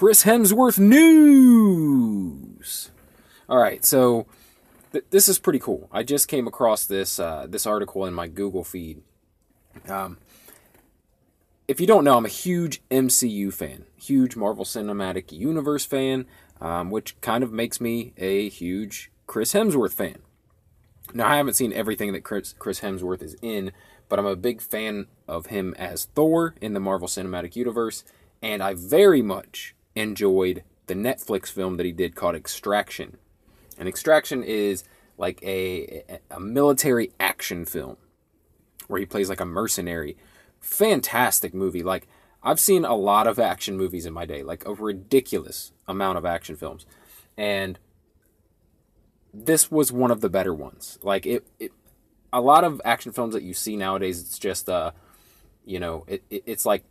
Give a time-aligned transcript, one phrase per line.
[0.00, 2.00] Chris Hemsworth news.
[3.50, 4.24] All right, so
[4.92, 5.90] th- this is pretty cool.
[5.92, 9.02] I just came across this uh, this article in my Google feed.
[9.86, 10.16] Um,
[11.68, 16.24] if you don't know, I'm a huge MCU fan, huge Marvel Cinematic Universe fan,
[16.62, 20.20] um, which kind of makes me a huge Chris Hemsworth fan.
[21.12, 23.70] Now, I haven't seen everything that Chris, Chris Hemsworth is in,
[24.08, 28.02] but I'm a big fan of him as Thor in the Marvel Cinematic Universe,
[28.40, 33.16] and I very much enjoyed the Netflix film that he did called Extraction.
[33.78, 34.84] And Extraction is
[35.16, 37.96] like a, a military action film
[38.88, 40.16] where he plays like a mercenary.
[40.60, 41.82] Fantastic movie.
[41.82, 42.08] Like,
[42.42, 46.24] I've seen a lot of action movies in my day, like a ridiculous amount of
[46.24, 46.86] action films.
[47.36, 47.78] And
[49.32, 50.98] this was one of the better ones.
[51.02, 51.72] Like it, it
[52.32, 54.92] a lot of action films that you see nowadays, it's just uh,
[55.64, 56.84] you know, it, it it's like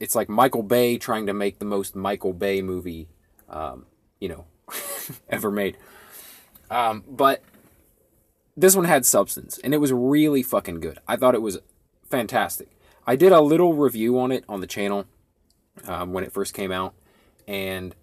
[0.00, 3.08] it's like Michael Bay trying to make the most Michael Bay movie,
[3.48, 3.86] um,
[4.20, 4.44] you know,
[5.28, 5.76] ever made.
[6.70, 7.42] Um, but
[8.56, 10.98] this one had substance, and it was really fucking good.
[11.06, 11.58] I thought it was
[12.08, 12.68] fantastic.
[13.06, 15.06] I did a little review on it on the channel
[15.86, 16.94] um, when it first came out,
[17.46, 17.94] and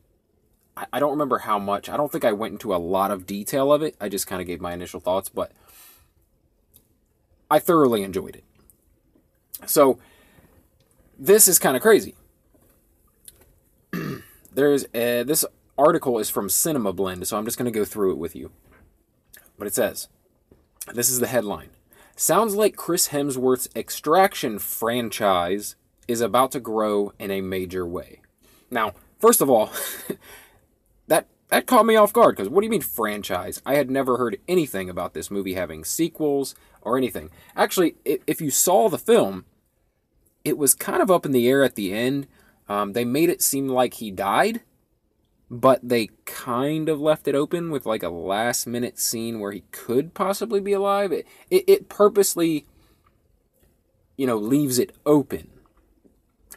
[0.75, 1.89] I, I don't remember how much.
[1.89, 3.95] I don't think I went into a lot of detail of it.
[4.01, 5.51] I just kind of gave my initial thoughts, but
[7.49, 8.43] I thoroughly enjoyed it.
[9.65, 9.99] So
[11.17, 12.15] this is kind of crazy.
[14.53, 15.45] There's a, this
[15.77, 18.51] article is from Cinema Blend, so I'm just going to go through it with you.
[19.57, 20.07] But it says,
[20.93, 21.69] this is the headline.
[22.15, 25.75] Sounds like Chris Hemsworth's Extraction franchise
[26.07, 28.21] is about to grow in a major way.
[28.71, 29.71] Now, first of all,
[31.07, 33.61] that that caught me off guard because what do you mean franchise?
[33.65, 37.29] I had never heard anything about this movie having sequels or anything.
[37.55, 39.45] Actually, if you saw the film,
[40.45, 42.27] it was kind of up in the air at the end.
[42.69, 44.61] Um, they made it seem like he died,
[45.49, 49.63] but they kind of left it open with like a last minute scene where he
[49.71, 51.11] could possibly be alive.
[51.11, 52.65] It, it, it purposely,
[54.15, 55.49] you know, leaves it open.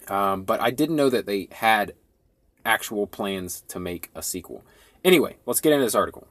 [0.07, 1.95] Um, but I didn't know that they had
[2.65, 4.65] actual plans to make a sequel.
[5.05, 6.29] Anyway, let's get into this article.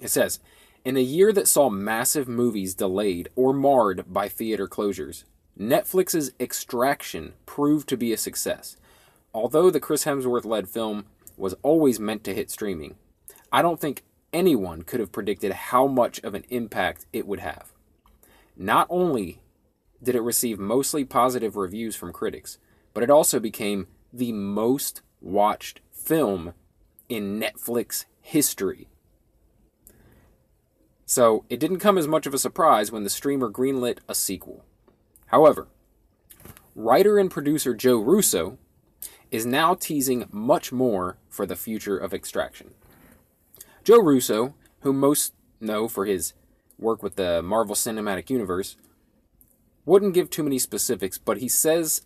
[0.00, 0.40] It says,
[0.84, 5.24] in a year that saw massive movies delayed or marred by theater closures,
[5.58, 8.76] Netflix's Extraction proved to be a success.
[9.32, 11.06] Although the Chris Hemsworth led film
[11.36, 12.96] was always meant to hit streaming,
[13.50, 14.02] I don't think
[14.32, 17.72] anyone could have predicted how much of an impact it would have.
[18.56, 19.40] Not only
[20.02, 22.58] did it receive mostly positive reviews from critics,
[22.92, 26.52] but it also became the most watched film
[27.08, 28.88] in Netflix history.
[31.06, 34.64] So it didn't come as much of a surprise when the streamer greenlit a sequel.
[35.26, 35.68] However,
[36.74, 38.58] writer and producer Joe Russo
[39.30, 42.74] is now teasing much more for the future of Extraction.
[43.82, 46.32] Joe Russo, whom most know for his
[46.78, 48.76] work with the Marvel Cinematic Universe,
[49.84, 52.02] wouldn't give too many specifics, but he says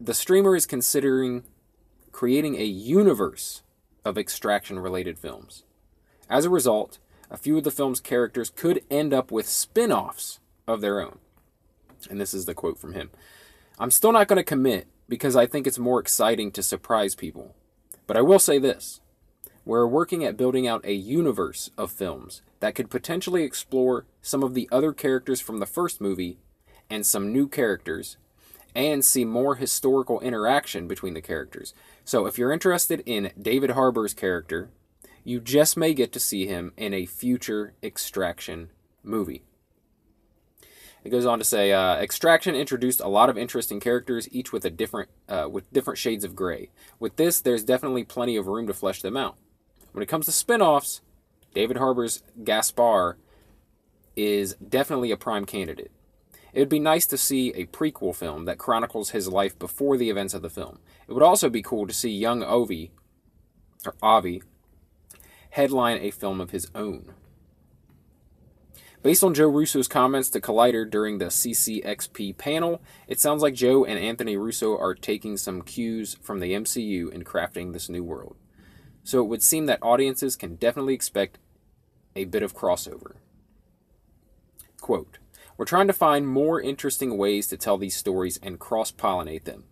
[0.00, 1.44] the streamer is considering
[2.12, 3.62] creating a universe
[4.04, 5.64] of extraction related films.
[6.28, 6.98] As a result,
[7.30, 11.18] a few of the film's characters could end up with spin offs of their own.
[12.06, 13.10] And this is the quote from him
[13.78, 17.54] I'm still not going to commit because I think it's more exciting to surprise people.
[18.06, 19.00] But I will say this
[19.64, 24.54] we're working at building out a universe of films that could potentially explore some of
[24.54, 26.38] the other characters from the first movie
[26.90, 28.18] and some new characters
[28.74, 31.72] and see more historical interaction between the characters.
[32.04, 34.68] So if you're interested in David Harbour's character,
[35.22, 38.70] you just may get to see him in a future Extraction
[39.02, 39.44] movie.
[41.04, 44.64] It goes on to say, uh, Extraction introduced a lot of interesting characters, each with
[44.64, 46.70] a different, uh, with different shades of gray.
[46.98, 49.36] With this, there's definitely plenty of room to flesh them out.
[49.92, 51.02] When it comes to spin-offs,
[51.52, 53.18] David Harbour's Gaspar
[54.16, 55.90] is definitely a prime candidate.
[56.54, 60.08] It would be nice to see a prequel film that chronicles his life before the
[60.08, 60.78] events of the film.
[61.06, 62.90] It would also be cool to see young Ovi,
[63.84, 64.42] or Avi,
[65.50, 67.12] headline a film of his own.
[69.04, 73.84] Based on Joe Russo's comments to Collider during the CCXP panel, it sounds like Joe
[73.84, 78.34] and Anthony Russo are taking some cues from the MCU in crafting this new world.
[79.02, 81.38] So it would seem that audiences can definitely expect
[82.16, 83.16] a bit of crossover.
[84.80, 85.18] Quote,
[85.58, 89.64] we're trying to find more interesting ways to tell these stories and cross pollinate them.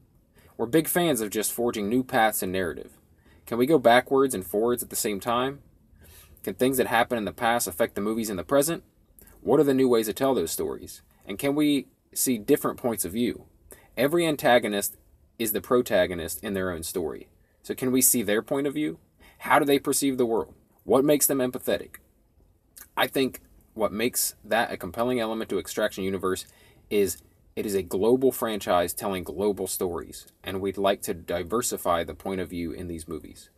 [0.59, 2.99] We're big fans of just forging new paths in narrative.
[3.47, 5.63] Can we go backwards and forwards at the same time?
[6.43, 8.85] Can things that happen in the past affect the movies in the present?
[9.43, 11.03] What are the new ways to tell those stories?
[11.27, 13.47] And can we see different points of view?
[13.97, 14.97] Every antagonist
[15.37, 17.27] is the protagonist in their own story.
[17.65, 18.99] So, can we see their point of view?
[19.39, 20.55] How do they perceive the world?
[20.85, 21.97] What makes them empathetic?
[22.97, 23.41] I think
[23.75, 26.47] what makes that a compelling element to Extraction Universe
[26.89, 27.21] is
[27.57, 32.41] it is a global franchise telling global stories, and we'd like to diversify the point
[32.41, 33.51] of view in these movies.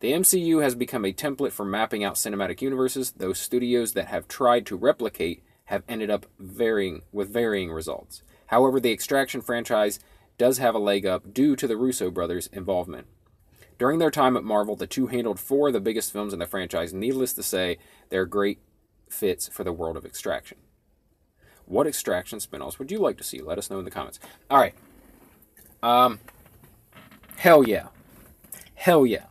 [0.00, 4.28] The MCU has become a template for mapping out cinematic universes, though studios that have
[4.28, 8.22] tried to replicate have ended up varying with varying results.
[8.48, 9.98] However, the Extraction franchise
[10.38, 13.06] does have a leg up due to the Russo brothers' involvement.
[13.78, 16.46] During their time at Marvel, the two handled four of the biggest films in the
[16.46, 16.92] franchise.
[16.92, 17.78] Needless to say,
[18.10, 18.58] they're great
[19.08, 20.58] fits for the world of Extraction.
[21.64, 23.40] What Extraction spin-offs would you like to see?
[23.40, 24.20] Let us know in the comments.
[24.50, 24.74] All right.
[25.82, 26.20] Um,
[27.36, 27.88] hell yeah.
[28.74, 29.24] Hell yeah.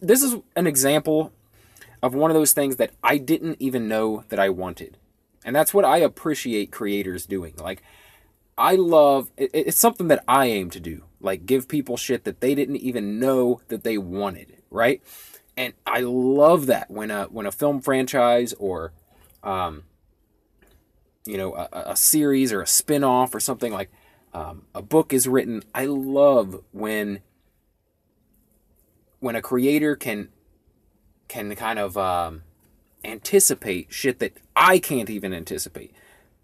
[0.00, 1.32] This is an example
[2.02, 4.98] of one of those things that I didn't even know that I wanted.
[5.44, 7.54] And that's what I appreciate creators doing.
[7.58, 7.82] Like,
[8.56, 11.04] I love it's something that I aim to do.
[11.20, 15.02] Like, give people shit that they didn't even know that they wanted, right?
[15.56, 18.92] And I love that when a when a film franchise or
[19.42, 19.84] um,
[21.24, 23.90] you know a, a series or a spin-off or something like
[24.32, 25.62] um, a book is written.
[25.74, 27.20] I love when
[29.22, 30.28] when a creator can
[31.28, 32.42] can kind of um,
[33.04, 35.94] anticipate shit that I can't even anticipate.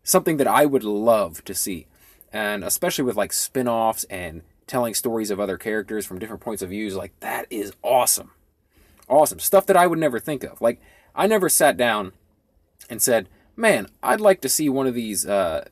[0.03, 1.89] Something that I would love to see.
[2.33, 6.63] And especially with like spin offs and telling stories of other characters from different points
[6.63, 8.31] of views, like that is awesome.
[9.09, 9.41] Awesome.
[9.41, 10.61] Stuff that I would never think of.
[10.61, 10.81] Like,
[11.15, 12.13] I never sat down
[12.89, 15.67] and said, man, I'd like to see one of these uh,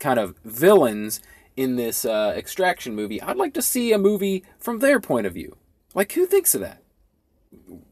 [0.00, 1.20] kind of villains
[1.56, 3.22] in this uh, extraction movie.
[3.22, 5.56] I'd like to see a movie from their point of view.
[5.96, 6.84] Like, who thinks of that?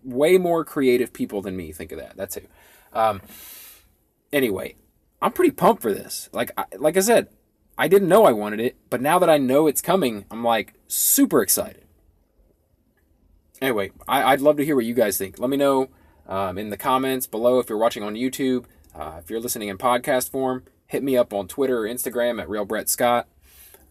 [0.03, 2.17] way more creative people than me think of that.
[2.17, 2.43] That's who.
[2.93, 3.23] Um,
[4.33, 4.77] anyway,
[5.21, 6.29] I'm pretty pumped for this.
[6.33, 7.29] Like, I, like I said,
[7.77, 10.75] I didn't know I wanted it, but now that I know it's coming, I'm like
[10.87, 11.85] super excited.
[13.61, 15.39] Anyway, I, would love to hear what you guys think.
[15.39, 15.89] Let me know
[16.29, 18.67] um, in the comments below if you're watching on YouTube.
[18.95, 22.49] Uh, if you're listening in podcast form, hit me up on Twitter or Instagram at
[22.49, 23.27] Real Brett Scott.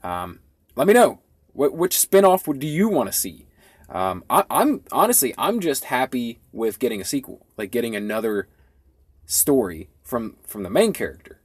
[0.03, 0.39] Um,
[0.75, 1.19] let me know
[1.53, 3.47] what which spinoff do you want to see?
[3.93, 8.49] Um, I, I'm honestly, I'm just happy with getting a sequel, like getting another
[9.25, 11.39] story from from the main character,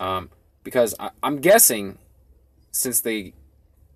[0.00, 0.30] um,
[0.64, 1.98] because I, I'm guessing
[2.72, 3.34] since they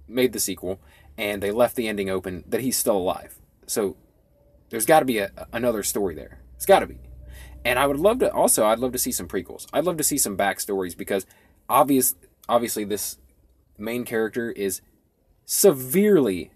[0.07, 0.81] made the sequel
[1.17, 3.39] and they left the ending open that he's still alive.
[3.67, 3.97] So
[4.69, 6.41] there's got to be a, another story there.
[6.57, 6.99] It's got to be.
[7.65, 9.67] And I would love to also I'd love to see some prequels.
[9.73, 11.25] I'd love to see some backstories because
[11.71, 12.17] obvious
[12.51, 13.17] obviously this
[13.79, 14.83] main character is
[15.47, 16.51] severely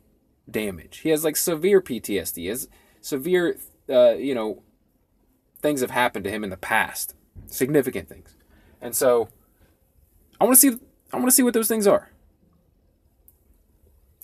[0.50, 0.98] damage.
[0.98, 2.36] He has like severe PTSD.
[2.36, 2.68] He has
[3.00, 3.58] severe,
[3.88, 4.62] uh, you know,
[5.60, 7.14] things have happened to him in the past,
[7.46, 8.36] significant things,
[8.80, 9.28] and so
[10.40, 10.78] I want to see.
[11.12, 12.10] I want to see what those things are.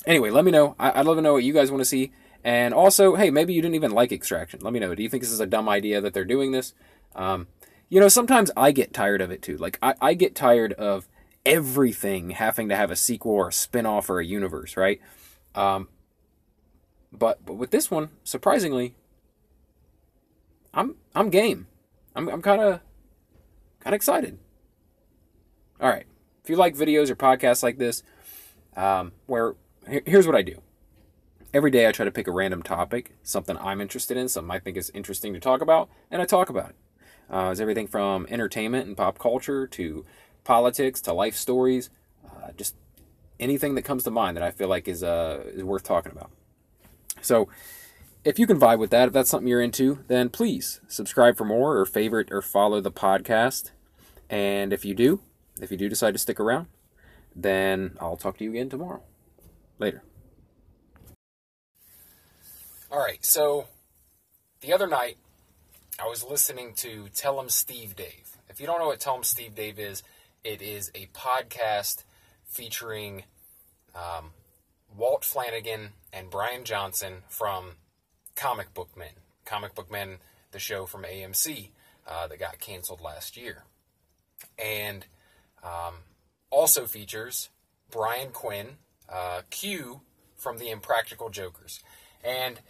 [0.07, 0.77] Anyway, let me know.
[0.79, 2.13] I, would love to know what you guys want to see.
[2.45, 4.61] And also, hey, maybe you didn't even like Extraction.
[4.63, 4.95] Let me know.
[4.95, 6.75] Do you think this is a dumb idea that they're doing this?
[7.15, 7.47] Um,
[7.89, 9.57] you know, sometimes I get tired of it too.
[9.57, 11.09] Like, I, I get tired of
[11.47, 15.01] everything having to have a sequel or a spin off or a universe, right?
[15.55, 15.89] Um,
[17.19, 18.95] but but with this one, surprisingly,
[20.73, 21.67] I'm I'm game.
[22.15, 22.81] I'm I'm kind of
[23.81, 24.39] kind of excited.
[25.81, 26.07] All right,
[26.43, 28.03] if you like videos or podcasts like this,
[28.77, 29.55] um, where
[30.07, 30.61] here's what I do.
[31.53, 34.59] Every day I try to pick a random topic, something I'm interested in, something I
[34.59, 36.77] think is interesting to talk about, and I talk about it.
[37.31, 40.05] Uh, it's everything from entertainment and pop culture to
[40.43, 41.91] politics to life stories,
[42.27, 42.75] uh, just
[43.39, 46.31] anything that comes to mind that I feel like is uh, is worth talking about.
[47.21, 47.49] So
[48.25, 51.45] if you can vibe with that, if that's something you're into, then please subscribe for
[51.45, 53.71] more or favorite or follow the podcast.
[54.31, 55.21] And if you do,
[55.61, 56.67] if you do decide to stick around,
[57.37, 59.03] then I'll talk to you again tomorrow.
[59.79, 60.03] Later.
[62.91, 63.67] All right, so
[64.61, 65.17] the other night
[65.99, 68.37] I was listening to Tell 'em Steve Dave.
[68.49, 70.03] If you don't know what Tell 'em Steve Dave is,
[70.45, 72.05] it is a podcast
[72.47, 73.25] featuring
[73.95, 74.33] um,
[74.97, 77.73] Walt Flanagan and Brian Johnson from
[78.37, 79.09] Comic Book Men.
[79.45, 80.19] Comic Book Men,
[80.53, 81.71] the show from AMC
[82.07, 83.65] uh, that got canceled last year.
[84.59, 85.07] And
[85.63, 85.95] um,
[86.51, 87.51] also features
[87.91, 88.77] Brian Quinn,
[89.09, 90.01] uh, Q
[90.37, 91.81] from the Impractical Jokers.
[92.23, 92.61] And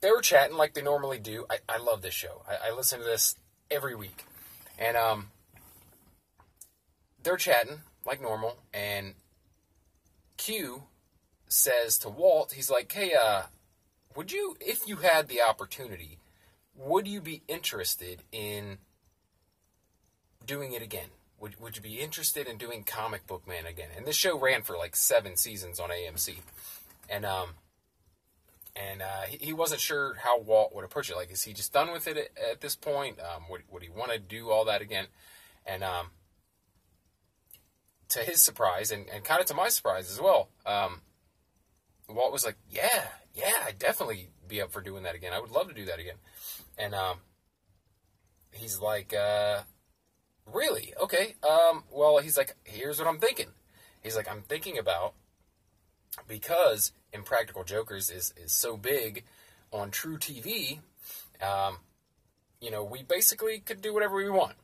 [0.00, 1.46] they were chatting like they normally do.
[1.50, 2.42] I, I love this show.
[2.48, 3.36] I, I listen to this
[3.70, 4.24] every week.
[4.78, 5.28] And um,
[7.22, 9.14] they're chatting like normal, and
[10.40, 10.84] Q
[11.48, 13.42] says to Walt, he's like, "Hey, uh,
[14.16, 16.18] would you, if you had the opportunity,
[16.74, 18.78] would you be interested in
[20.46, 21.10] doing it again?
[21.38, 24.62] Would Would you be interested in doing Comic Book Man again?" And this show ran
[24.62, 26.36] for like seven seasons on AMC,
[27.10, 27.50] and um,
[28.74, 31.16] and uh, he, wasn't sure how Walt would approach it.
[31.16, 33.18] Like, is he just done with it at, at this point?
[33.20, 35.08] Um, would would he want to do all that again?
[35.66, 36.12] And um,
[38.10, 41.00] to his surprise, and, and kind of to my surprise as well, um,
[42.08, 45.32] Walt was like, "Yeah, yeah, I'd definitely be up for doing that again.
[45.32, 46.16] I would love to do that again."
[46.78, 47.18] And um,
[48.52, 49.62] he's like, uh,
[50.46, 50.92] "Really?
[51.00, 51.34] Okay.
[51.48, 53.48] Um, well, he's like, here's what I'm thinking.
[54.02, 55.14] He's like, I'm thinking about
[56.26, 59.24] because Impractical Jokers is is so big
[59.72, 60.80] on truTV.
[61.42, 61.78] Um,
[62.60, 64.54] you know, we basically could do whatever we want,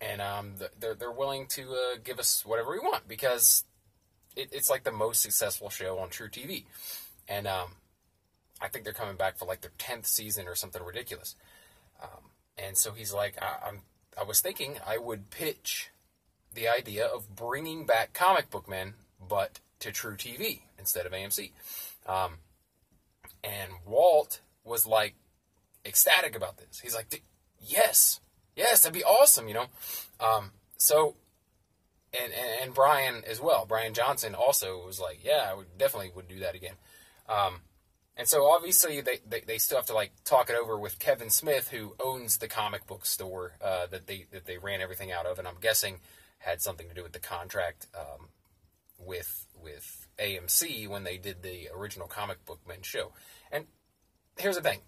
[0.00, 3.64] and um, they're they're willing to uh, give us whatever we want because
[4.34, 6.64] it, it's like the most successful show on truTV,
[7.28, 7.70] and um,
[8.60, 11.36] I think they're coming back for like their tenth season or something ridiculous.
[12.02, 13.80] Um, and so he's like, I, I'm
[14.18, 15.90] I was thinking I would pitch
[16.54, 18.94] the idea of bringing back Comic Book Men,
[19.26, 21.50] but to truTV instead of AMC.
[22.06, 22.38] Um,
[23.44, 25.14] and Walt was like
[25.84, 26.80] ecstatic about this.
[26.80, 27.22] He's like,
[27.60, 28.20] yes,
[28.56, 29.66] yes, that'd be awesome, you know?
[30.18, 31.16] Um, so,
[32.18, 36.12] and, and, and, Brian as well, Brian Johnson also was like, yeah, I would definitely
[36.14, 36.74] would do that again.
[37.28, 37.60] Um,
[38.16, 41.28] and so obviously they, they, they, still have to like talk it over with Kevin
[41.28, 45.26] Smith, who owns the comic book store uh, that they that they ran everything out
[45.26, 46.00] of, and I'm guessing
[46.38, 48.28] had something to do with the contract um,
[48.98, 53.12] with with AMC when they did the original Comic Book Men show.
[53.52, 53.66] And
[54.38, 54.80] here's the thing,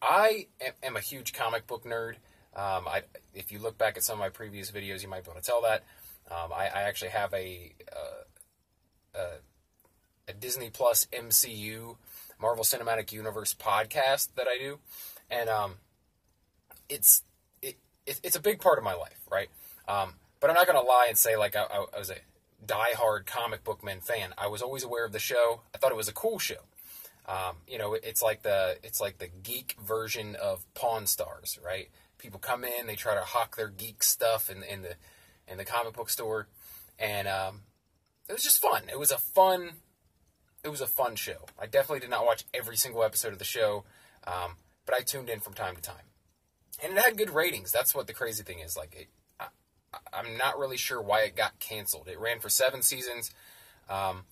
[0.00, 2.16] I am, am a huge comic book nerd.
[2.54, 3.02] Um, I,
[3.34, 5.46] if you look back at some of my previous videos, you might be able to
[5.46, 5.84] tell that.
[6.30, 11.96] Um, I, I, actually have a, uh, a, a Disney Plus MCU
[12.40, 14.78] Marvel Cinematic Universe podcast that I do,
[15.30, 15.74] and um,
[16.88, 17.22] it's
[17.62, 19.48] it, it, it's a big part of my life, right?
[19.88, 22.16] Um, but I'm not going to lie and say like I, I, was a
[22.66, 24.34] diehard comic book men fan.
[24.36, 25.60] I was always aware of the show.
[25.74, 26.62] I thought it was a cool show.
[27.26, 31.88] Um, you know, it's like the it's like the geek version of Pawn Stars, right?
[32.22, 34.94] People come in, they try to hawk their geek stuff in, in the
[35.48, 36.46] in the comic book store,
[36.98, 37.62] and um,
[38.28, 38.82] it was just fun.
[38.88, 39.72] It was a fun
[40.64, 41.46] it was a fun show.
[41.58, 43.84] I definitely did not watch every single episode of the show,
[44.24, 44.52] um,
[44.86, 46.06] but I tuned in from time to time,
[46.82, 47.72] and it had good ratings.
[47.72, 48.76] That's what the crazy thing is.
[48.76, 49.08] Like it,
[50.12, 52.08] I'm not really sure why it got canceled.
[52.08, 53.32] It ran for seven seasons,
[53.90, 54.24] um,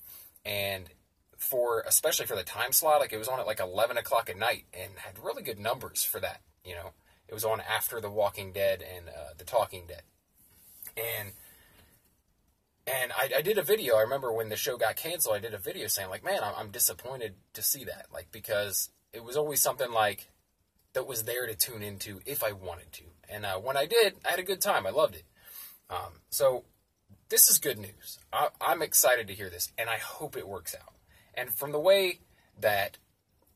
[0.45, 0.89] and
[1.37, 4.39] for especially for the time slot, like it was on at like 11 o'clock at
[4.39, 6.43] night and had really good numbers for that.
[6.65, 6.91] You know,
[7.31, 10.03] it was on after The Walking Dead and uh, The Talking Dead,
[10.97, 11.33] and
[12.87, 13.95] and I, I, did a video.
[13.95, 16.55] I remember when the show got canceled, I did a video saying like, man, I'm,
[16.57, 20.29] I'm disappointed to see that, like because it was always something like
[20.93, 23.05] that was there to tune into if I wanted to.
[23.29, 24.89] And uh, when I did, I had a good time.
[24.89, 25.25] I loved it.
[25.89, 26.65] Um, so
[27.29, 28.19] this is good news.
[28.33, 30.95] I, I'm excited to hear this, and I hope it works out.
[31.35, 32.19] And from the way
[32.59, 32.99] that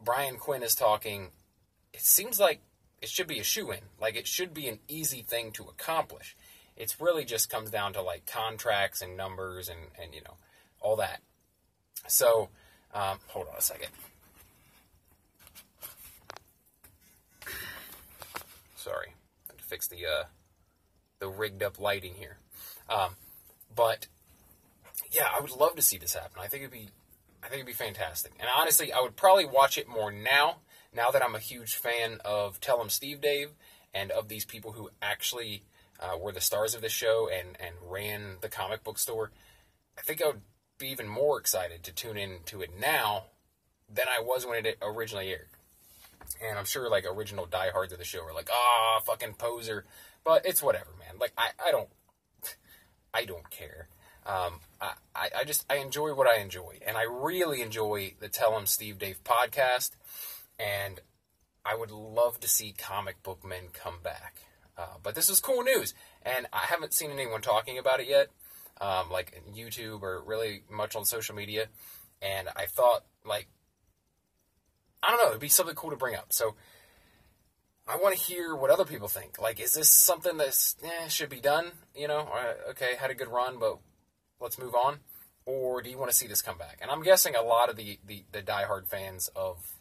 [0.00, 1.30] Brian Quinn is talking,
[1.92, 2.60] it seems like
[3.04, 3.80] it should be a shoe in.
[4.00, 6.34] Like it should be an easy thing to accomplish.
[6.74, 10.36] It's really just comes down to like contracts and numbers and, and you know,
[10.80, 11.20] all that.
[12.08, 12.48] So,
[12.94, 13.88] um, hold on a second.
[18.74, 19.08] Sorry,
[19.48, 20.24] I had to fix the uh,
[21.18, 22.38] the rigged up lighting here.
[22.88, 23.16] Um,
[23.74, 24.06] but
[25.12, 26.40] yeah, I would love to see this happen.
[26.42, 26.88] I think it'd be,
[27.42, 28.32] I think it'd be fantastic.
[28.40, 30.56] And honestly, I would probably watch it more now.
[30.94, 33.50] Now that I'm a huge fan of Tell 'em Steve Dave
[33.92, 35.64] and of these people who actually
[36.00, 39.32] uh, were the stars of the show and and ran the comic book store,
[39.98, 40.42] I think I would
[40.78, 43.24] be even more excited to tune in to it now
[43.88, 45.48] than I was when it originally aired.
[46.42, 49.84] And I'm sure like original diehards of the show are like, ah, fucking poser.
[50.24, 51.18] But it's whatever, man.
[51.18, 51.88] Like I, I don't
[53.12, 53.88] I don't care.
[54.26, 58.56] Um, I, I just I enjoy what I enjoy, and I really enjoy the Tell
[58.56, 59.90] 'em Steve Dave podcast,
[60.58, 61.00] and
[61.64, 64.36] I would love to see comic book men come back.
[64.76, 68.28] Uh, but this is cool news, and I haven't seen anyone talking about it yet,
[68.80, 71.66] um, like YouTube or really much on social media.
[72.20, 73.46] And I thought, like,
[75.02, 76.32] I don't know, it'd be something cool to bring up.
[76.32, 76.56] So
[77.86, 79.40] I want to hear what other people think.
[79.40, 81.72] Like, is this something that eh, should be done?
[81.94, 82.28] You know,
[82.70, 83.78] okay, had a good run, but
[84.40, 85.00] let's move on.
[85.46, 86.78] Or do you want to see this come back?
[86.80, 89.73] And I'm guessing a lot of the, the, the diehard fans of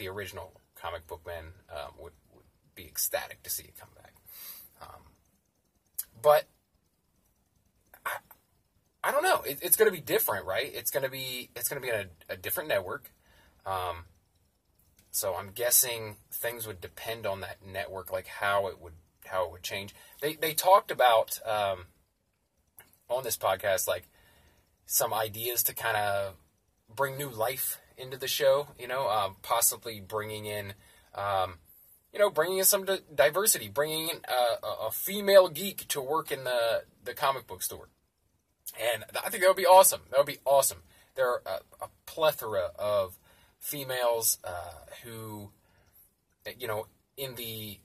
[0.00, 4.14] the original comic book men um, would, would be ecstatic to see it come back.
[4.80, 5.02] Um,
[6.20, 6.46] but
[8.04, 8.12] I,
[9.04, 9.42] I don't know.
[9.42, 10.72] It, it's going to be different, right?
[10.74, 13.12] It's going to be it's going to be on a, a different network.
[13.66, 14.06] Um,
[15.10, 18.94] so I'm guessing things would depend on that network, like how it would
[19.26, 19.94] how it would change.
[20.22, 21.86] They they talked about um,
[23.10, 24.08] on this podcast like
[24.86, 26.34] some ideas to kind of
[26.88, 28.68] bring new life into the show.
[28.78, 30.74] You know, um, possibly bringing in,
[31.14, 31.58] um,
[32.12, 36.44] you know, bringing in some diversity, bringing in a, a, female geek to work in
[36.44, 37.88] the the comic book store,
[38.92, 40.00] and I think that would be awesome.
[40.10, 40.82] That would be awesome.
[41.14, 43.18] There are a, a plethora of
[43.58, 45.50] females uh, who,
[46.58, 47.78] you know, in the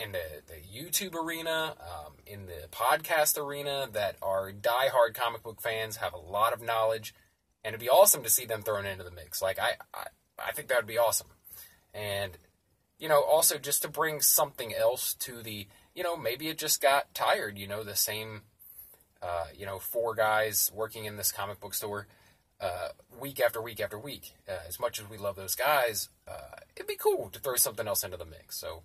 [0.00, 5.60] in the, the YouTube arena, um, in the podcast arena, that are diehard comic book
[5.60, 7.14] fans, have a lot of knowledge,
[7.64, 9.42] and it'd be awesome to see them thrown into the mix.
[9.42, 10.06] Like I, I,
[10.38, 11.28] I think that would be awesome,
[11.94, 12.36] and
[12.98, 16.82] you know, also just to bring something else to the, you know, maybe it just
[16.82, 17.56] got tired.
[17.56, 18.42] You know, the same,
[19.22, 22.06] uh, you know, four guys working in this comic book store.
[22.60, 24.34] Uh, week after week after week.
[24.46, 27.88] Uh, as much as we love those guys, uh, it'd be cool to throw something
[27.88, 28.58] else into the mix.
[28.58, 28.82] So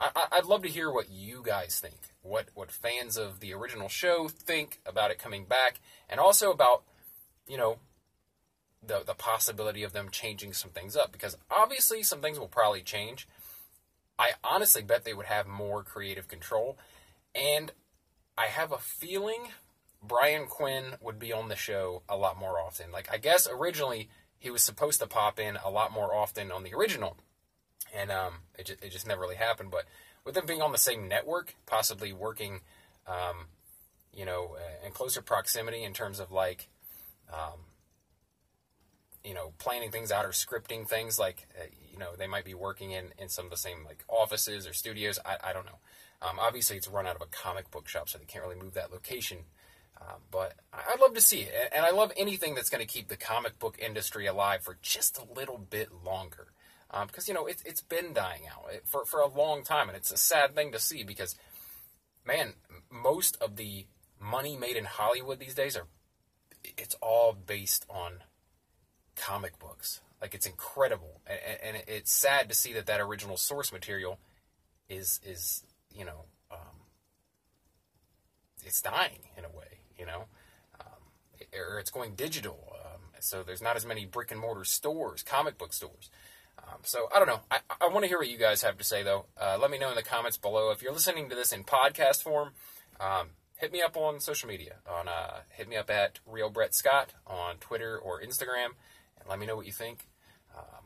[0.00, 3.88] I, would love to hear what you guys think, what what fans of the original
[3.88, 6.84] show think about it coming back, and also about
[7.46, 7.78] you know
[8.84, 12.82] the the possibility of them changing some things up because obviously some things will probably
[12.82, 13.28] change.
[14.18, 16.76] I honestly bet they would have more creative control,
[17.34, 17.72] and
[18.36, 19.48] I have a feeling
[20.02, 22.92] Brian Quinn would be on the show a lot more often.
[22.92, 24.08] Like I guess originally
[24.38, 27.16] he was supposed to pop in a lot more often on the original
[27.94, 29.70] and um, it, just, it just never really happened.
[29.70, 29.84] But
[30.24, 32.60] with them being on the same network, possibly working,
[33.06, 33.46] um,
[34.12, 36.68] you know, uh, in closer proximity in terms of like,
[37.32, 37.60] um,
[39.24, 42.54] you know, planning things out or scripting things, like, uh, you know, they might be
[42.54, 45.18] working in, in some of the same like offices or studios.
[45.24, 45.78] I, I don't know.
[46.20, 48.74] Um, obviously, it's run out of a comic book shop, so they can't really move
[48.74, 49.38] that location.
[50.00, 53.08] Um, but I'd love to see it, and I love anything that's going to keep
[53.08, 56.48] the comic book industry alive for just a little bit longer
[56.90, 59.96] um, because you know it, it's been dying out for for a long time, and
[59.96, 61.36] it's a sad thing to see because,
[62.26, 62.54] man,
[62.90, 63.86] most of the
[64.20, 65.86] money made in Hollywood these days are
[66.76, 68.20] it's all based on
[69.18, 70.00] comic books.
[70.20, 74.18] Like it's incredible, and, and it's sad to see that that original source material
[74.88, 75.62] is is
[75.94, 76.58] you know um,
[78.64, 80.24] it's dying in a way, you know,
[80.80, 81.02] um,
[81.56, 82.72] or it's going digital.
[82.84, 86.10] Um, so there's not as many brick and mortar stores, comic book stores.
[86.58, 87.40] Um, so I don't know.
[87.50, 89.26] I, I want to hear what you guys have to say, though.
[89.40, 90.70] Uh, let me know in the comments below.
[90.70, 92.50] If you're listening to this in podcast form,
[93.00, 94.76] um, hit me up on social media.
[94.90, 98.70] On uh, hit me up at Real Brett Scott on Twitter or Instagram,
[99.20, 100.06] and let me know what you think.
[100.56, 100.84] Um,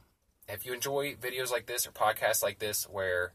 [0.48, 3.32] if you enjoy videos like this or podcasts like this, where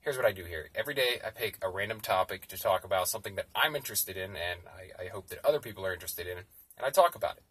[0.00, 0.68] here's what I do here.
[0.74, 4.30] Every day I pick a random topic to talk about something that I'm interested in,
[4.30, 7.44] and I, I hope that other people are interested in, and I talk about it.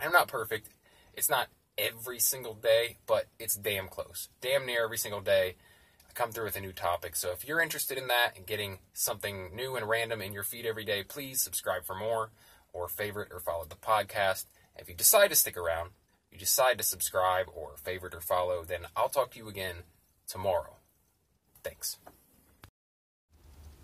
[0.00, 0.70] I'm not perfect.
[1.14, 4.28] It's not every single day, but it's damn close.
[4.40, 5.56] Damn near every single day,
[6.08, 7.16] I come through with a new topic.
[7.16, 10.66] So if you're interested in that and getting something new and random in your feed
[10.66, 12.30] every day, please subscribe for more
[12.72, 14.46] or favorite or follow the podcast.
[14.76, 15.90] If you decide to stick around,
[16.32, 19.76] you decide to subscribe or favorite or follow, then I'll talk to you again
[20.26, 20.76] tomorrow.
[21.62, 21.98] Thanks.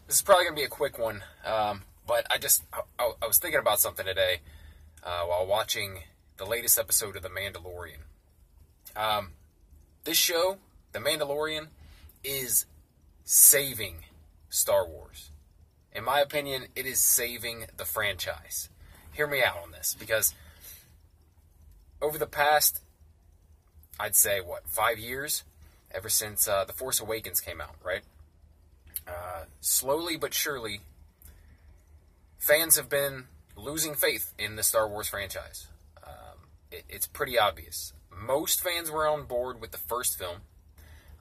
[0.06, 3.26] This is probably going to be a quick one, um, but I just I, I,
[3.26, 4.40] was thinking about something today
[5.04, 6.00] uh, while watching
[6.38, 8.06] the latest episode of The Mandalorian.
[8.96, 9.32] Um,
[10.04, 10.56] this show,
[10.92, 11.66] The Mandalorian,
[12.24, 12.64] is
[13.24, 14.04] saving
[14.48, 15.30] Star Wars.
[15.92, 18.70] In my opinion, it is saving the franchise.
[19.12, 20.34] Hear me out on this because
[22.00, 22.80] over the past,
[23.98, 25.44] I'd say, what, five years,
[25.90, 28.02] ever since uh, The Force Awakens came out, right?
[29.06, 30.80] Uh, slowly but surely,
[32.38, 33.24] fans have been
[33.56, 35.68] losing faith in the Star Wars franchise
[36.70, 37.92] it, it's pretty obvious.
[38.11, 40.38] Most fans were on board with the first film.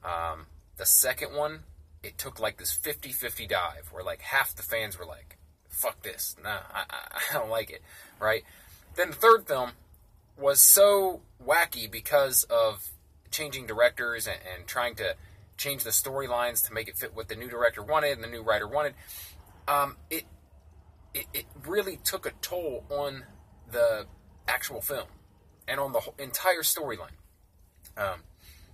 [0.03, 1.61] Um, the second one,
[2.03, 5.37] it took like this 50 50 dive where like half the fans were like,
[5.69, 6.35] fuck this.
[6.43, 7.81] Nah, I, I don't like it.
[8.19, 8.43] Right?
[8.95, 9.71] Then the third film
[10.37, 12.91] was so wacky because of
[13.31, 15.15] changing directors and, and trying to
[15.57, 18.41] change the storylines to make it fit what the new director wanted and the new
[18.41, 18.93] writer wanted.
[19.67, 20.23] Um, it,
[21.13, 23.25] it, it really took a toll on
[23.71, 24.05] the
[24.47, 25.07] actual film
[25.67, 27.17] and on the whole, entire storyline.
[27.97, 28.21] Um,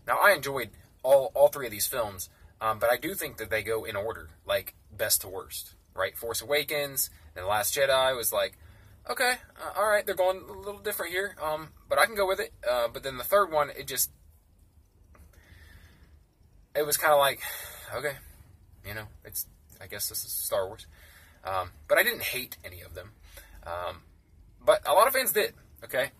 [0.06, 0.70] now, I enjoyed
[1.02, 2.30] all all three of these films,
[2.62, 5.76] um, but I do think that they go in order, like best to worst.
[5.96, 8.58] Right, Force Awakens and The Last Jedi was like,
[9.10, 12.28] okay, uh, all right, they're going a little different here, um, but I can go
[12.28, 12.54] with it.
[12.70, 14.12] Uh, but then the third one, it just,
[16.76, 17.42] it was kind of like,
[17.96, 18.14] okay,
[18.88, 19.46] you know, it's,
[19.82, 20.86] I guess this is Star Wars.
[21.44, 23.12] Um, but I didn't hate any of them.
[23.66, 24.02] Um,
[24.66, 25.54] but a lot of fans did.
[25.84, 26.12] Okay,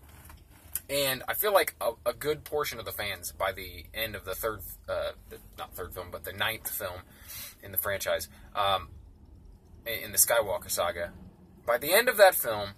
[0.88, 4.24] and I feel like a, a, good portion of the fans by the end of
[4.24, 7.00] the third, uh, the, not third film, but the ninth film
[7.62, 8.88] in the franchise, um,
[9.86, 11.12] in the Skywalker saga,
[11.66, 12.70] by the end of that film,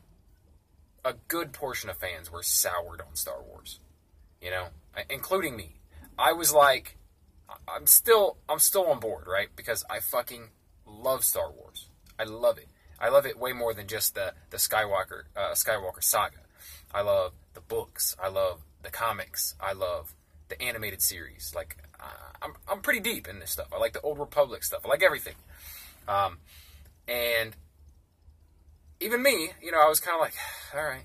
[1.05, 3.81] a good portion of fans were soured on Star Wars.
[4.41, 4.67] You know,
[5.09, 5.77] including me.
[6.19, 6.97] I was like,
[7.69, 9.49] I'm still, I'm still on board, right?
[9.55, 10.51] Because I fucking
[10.87, 11.89] love Star Wars.
[12.19, 12.69] I love it.
[12.99, 16.39] I love it way more than just the the Skywalker uh, Skywalker saga.
[16.95, 18.17] I love the books.
[18.23, 19.55] I love the comics.
[19.61, 20.15] I love
[20.49, 21.53] the animated series.
[21.55, 23.69] Like uh, I'm I'm pretty deep in this stuff.
[23.73, 24.81] I like the Old Republic stuff.
[24.85, 25.35] I like everything.
[26.09, 26.39] Um,
[27.07, 27.55] and
[29.01, 30.35] even me, you know, I was kind of like,
[30.75, 31.05] all right,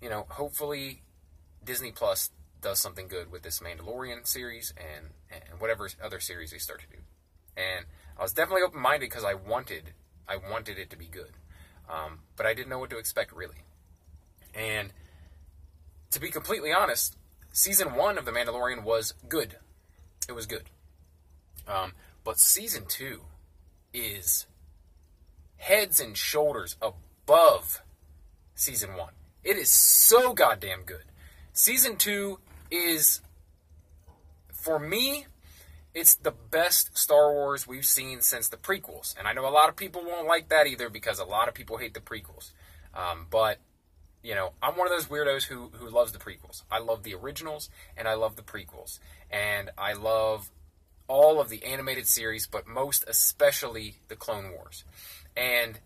[0.00, 1.02] you know, hopefully
[1.64, 6.58] Disney Plus does something good with this Mandalorian series and and whatever other series they
[6.58, 7.02] start to do.
[7.56, 7.86] And
[8.18, 9.94] I was definitely open minded because I wanted
[10.28, 11.32] I wanted it to be good,
[11.90, 13.64] um, but I didn't know what to expect really.
[14.54, 14.92] And
[16.10, 17.16] to be completely honest,
[17.52, 19.56] season one of The Mandalorian was good.
[20.28, 20.64] It was good.
[21.66, 21.92] Um,
[22.24, 23.22] but season two
[23.92, 24.46] is
[25.62, 27.82] heads and shoulders above
[28.56, 29.12] season one.
[29.44, 31.04] It is so goddamn good.
[31.52, 33.20] Season two is,
[34.52, 35.26] for me,
[35.94, 39.16] it's the best Star Wars we've seen since the prequels.
[39.16, 41.54] And I know a lot of people won't like that either because a lot of
[41.54, 42.50] people hate the prequels.
[42.92, 43.58] Um, but,
[44.20, 46.64] you know, I'm one of those weirdos who, who loves the prequels.
[46.72, 48.98] I love the originals and I love the prequels.
[49.30, 50.50] And I love
[51.06, 54.84] all of the animated series, but most especially the Clone Wars.
[55.36, 55.78] And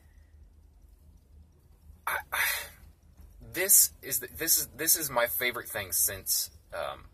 [2.07, 2.17] I,
[3.53, 7.05] this is the, this is this is my favorite thing since um,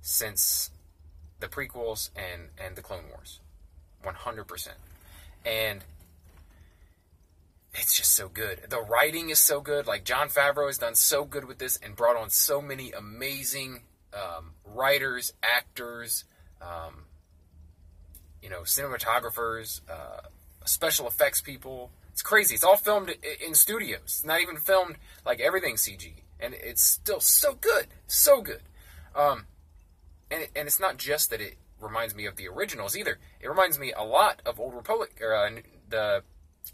[0.00, 0.70] since
[1.40, 3.40] the prequels and and the Clone Wars,
[4.02, 4.76] one hundred percent,
[5.44, 5.84] and
[7.74, 8.60] it's just so good.
[8.68, 9.86] The writing is so good.
[9.86, 13.82] Like Jon Favreau has done so good with this and brought on so many amazing
[14.12, 16.24] um, writers, actors,
[16.60, 17.04] um,
[18.42, 20.20] you know, cinematographers, uh,
[20.64, 21.90] special effects people.
[22.12, 22.54] It's crazy.
[22.54, 24.22] It's all filmed in studios.
[24.24, 28.62] Not even filmed like everything CG, and it's still so good, so good.
[29.14, 29.46] Um,
[30.30, 33.18] and and it's not just that it reminds me of the originals either.
[33.40, 35.50] It reminds me a lot of Old Republic or uh,
[35.88, 36.22] the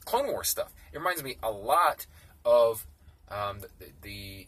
[0.04, 0.72] Clone Wars stuff.
[0.92, 2.06] It reminds me a lot
[2.44, 2.86] of
[3.30, 4.46] um, the, the,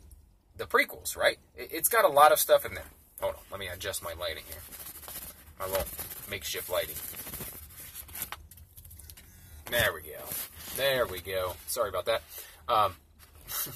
[0.57, 1.17] the prequels.
[1.17, 1.39] Right?
[1.57, 2.85] It, it's got a lot of stuff in there.
[3.21, 4.61] Hold on, let me adjust my lighting here.
[5.59, 5.87] My little
[6.31, 6.97] makeshift lighting.
[9.71, 10.25] There we go.
[10.77, 11.55] There we go.
[11.67, 12.23] Sorry about that.
[12.69, 12.95] Um,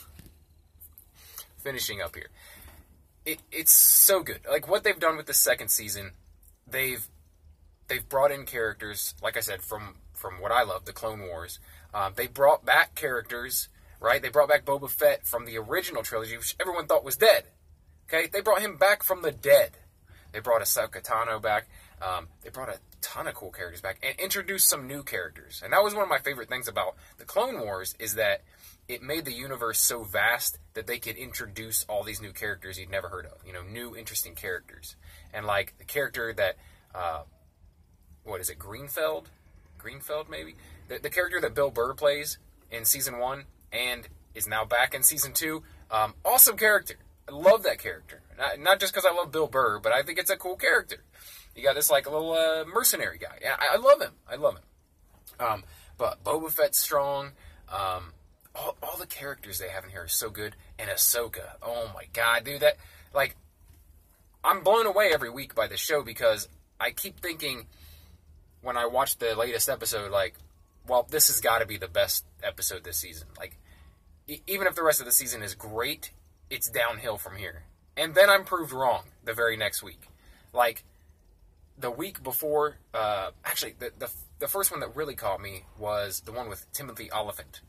[1.62, 2.28] finishing up here
[3.24, 4.40] it, it's so good.
[4.48, 6.12] Like what they've done with the second season,
[6.66, 7.06] they've
[7.88, 11.58] they've brought in characters, like I said, from from what I love, the Clone Wars.
[11.92, 13.68] Um, they brought back characters,
[14.00, 14.20] right?
[14.20, 17.44] They brought back Boba Fett from the original trilogy, which everyone thought was dead.
[18.08, 19.72] Okay, they brought him back from the dead.
[20.32, 21.68] They brought Ahsoka Tano back.
[22.02, 25.62] Um, they brought a ton of cool characters back and introduced some new characters.
[25.62, 28.42] And that was one of my favorite things about the Clone Wars is that
[28.88, 32.90] it made the universe so vast that they could introduce all these new characters you'd
[32.90, 33.38] never heard of.
[33.46, 34.96] You know, new interesting characters.
[35.32, 36.56] And like the character that,
[36.94, 37.22] uh,
[38.24, 39.26] what is it, Greenfeld?
[39.78, 40.56] Greenfeld, maybe?
[40.88, 42.38] The, the, character that Bill Burr plays
[42.70, 45.62] in season one and is now back in season two.
[45.90, 46.96] Um, awesome character.
[47.28, 48.20] I love that character.
[48.36, 51.04] Not, not just because I love Bill Burr, but I think it's a cool character.
[51.54, 53.38] You got this like a little uh, mercenary guy.
[53.40, 54.12] Yeah, I, I, love him.
[54.30, 55.46] I love him.
[55.46, 55.64] Um,
[55.96, 57.32] but Boba Fett's strong.
[57.68, 58.12] Um,
[58.54, 60.56] all, all the characters they have in here are so good.
[60.78, 62.76] And Ahsoka, oh my god, dude, that
[63.14, 63.36] like
[64.44, 67.66] I'm blown away every week by the show because I keep thinking
[68.60, 70.34] when I watch the latest episode, like,
[70.86, 73.28] well, this has got to be the best episode this season.
[73.38, 73.58] Like,
[74.26, 76.10] e- even if the rest of the season is great,
[76.50, 77.64] it's downhill from here.
[77.96, 80.08] And then I'm proved wrong the very next week.
[80.52, 80.84] Like,
[81.78, 86.20] the week before, uh, actually, the, the, the first one that really caught me was
[86.20, 87.60] the one with Timothy Olyphant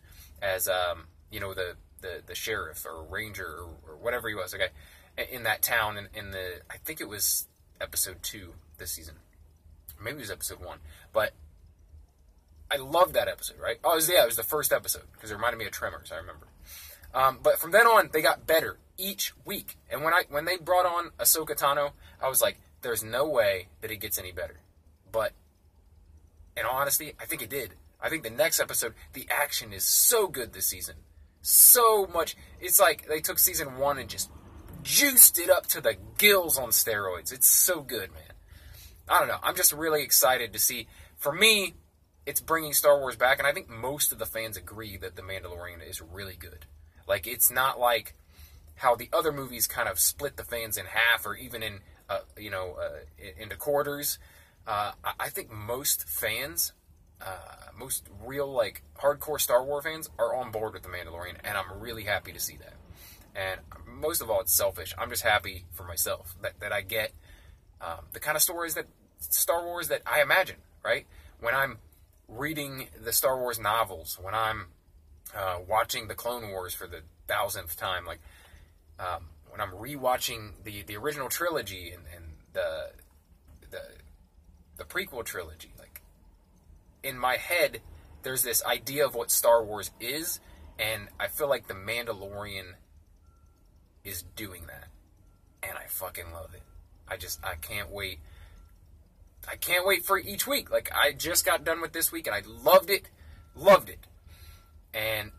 [0.42, 4.54] as um, you know the, the the sheriff or ranger or, or whatever he was.
[4.54, 4.70] Okay,
[5.32, 7.48] in that town in, in the I think it was
[7.82, 9.16] episode two this season,
[10.02, 10.80] maybe it was episode one,
[11.14, 11.34] but
[12.70, 13.58] I loved that episode.
[13.60, 13.78] Right?
[13.84, 16.12] Oh, it was, yeah, it was the first episode because it reminded me of Tremors.
[16.12, 16.48] I remember.
[17.14, 19.78] Um, but from then on, they got better each week.
[19.90, 21.92] And when I when they brought on Ahsoka Tano,
[22.22, 24.60] I was like, "There's no way that it gets any better."
[25.12, 25.34] But
[26.56, 27.74] in all honesty, I think it did.
[28.00, 30.96] I think the next episode, the action is so good this season.
[31.42, 32.38] So much.
[32.60, 34.30] It's like they took season one and just
[34.84, 37.34] juiced it up to the gills on steroids.
[37.34, 38.34] It's so good, man.
[39.10, 39.40] I don't know.
[39.42, 40.88] I'm just really excited to see.
[41.18, 41.74] For me,
[42.26, 45.24] it's bringing Star Wars back, and I think most of the fans agree that The
[45.24, 46.66] Mandalorian is really good.
[47.08, 48.14] Like, it's not like
[48.76, 52.20] how the other movies kind of split the fans in half or even in, uh,
[52.38, 53.00] you know, uh,
[53.38, 54.20] into quarters.
[54.68, 56.74] Uh, I think most fans
[57.22, 61.58] uh, most real like hardcore Star Wars fans are on board with the Mandalorian, and
[61.58, 62.74] I'm really happy to see that.
[63.36, 64.94] And most of all, it's selfish.
[64.98, 67.12] I'm just happy for myself that, that I get
[67.82, 68.86] um, the kind of stories that
[69.20, 70.58] Star Wars that I imagine.
[70.84, 71.06] Right
[71.40, 71.80] when I'm
[72.28, 74.68] reading the Star Wars novels, when I'm
[75.36, 78.20] uh, watching the Clone Wars for the thousandth time, like
[79.00, 82.92] um, when I'm rewatching the the original trilogy and, and the
[83.70, 83.82] the
[84.78, 86.02] the prequel trilogy, like
[87.04, 87.80] in my head,
[88.24, 90.42] there's this idea of what Star Wars is,
[90.78, 92.74] and I feel like the Mandalorian
[94.04, 94.90] is doing that,
[95.64, 96.64] and I fucking love it.
[97.08, 98.20] I just I can't wait.
[99.50, 100.70] I can't wait for each week.
[100.70, 103.10] Like I just got done with this week, and I loved it,
[103.56, 104.06] loved it,
[104.94, 105.32] and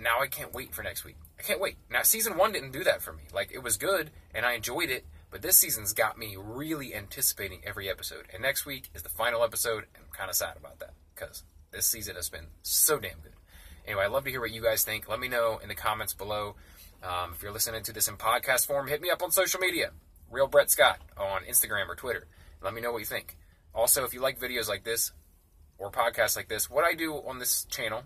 [0.00, 1.16] now I can't wait for next week.
[1.38, 1.76] I can't wait.
[1.90, 3.22] Now, season one didn't do that for me.
[3.32, 7.60] Like, it was good, and I enjoyed it, but this season's got me really anticipating
[7.64, 8.26] every episode.
[8.32, 11.44] And next week is the final episode, and I'm kind of sad about that, because
[11.70, 13.32] this season has been so damn good.
[13.86, 15.08] Anyway, I'd love to hear what you guys think.
[15.08, 16.56] Let me know in the comments below.
[17.02, 19.90] Um, if you're listening to this in podcast form, hit me up on social media.
[20.30, 22.26] Real Brett Scott on Instagram or Twitter.
[22.62, 23.36] Let me know what you think.
[23.74, 25.12] Also, if you like videos like this
[25.78, 28.02] or podcasts like this, what I do on this channel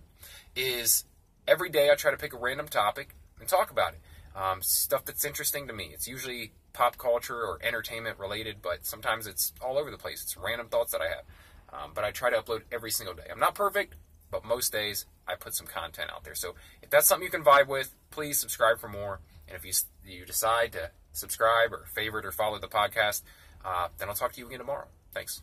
[0.55, 1.05] is
[1.47, 4.01] every day I try to pick a random topic and talk about it.
[4.37, 5.91] Um, stuff that's interesting to me.
[5.93, 10.23] It's usually pop culture or entertainment related, but sometimes it's all over the place.
[10.23, 11.25] It's random thoughts that I have.
[11.73, 13.25] Um, but I try to upload every single day.
[13.31, 13.95] I'm not perfect,
[14.31, 16.35] but most days I put some content out there.
[16.35, 19.21] So if that's something you can vibe with, please subscribe for more.
[19.49, 19.73] And if you
[20.05, 23.23] you decide to subscribe or favorite or follow the podcast,
[23.65, 24.87] uh, then I'll talk to you again tomorrow.
[25.13, 25.43] Thanks.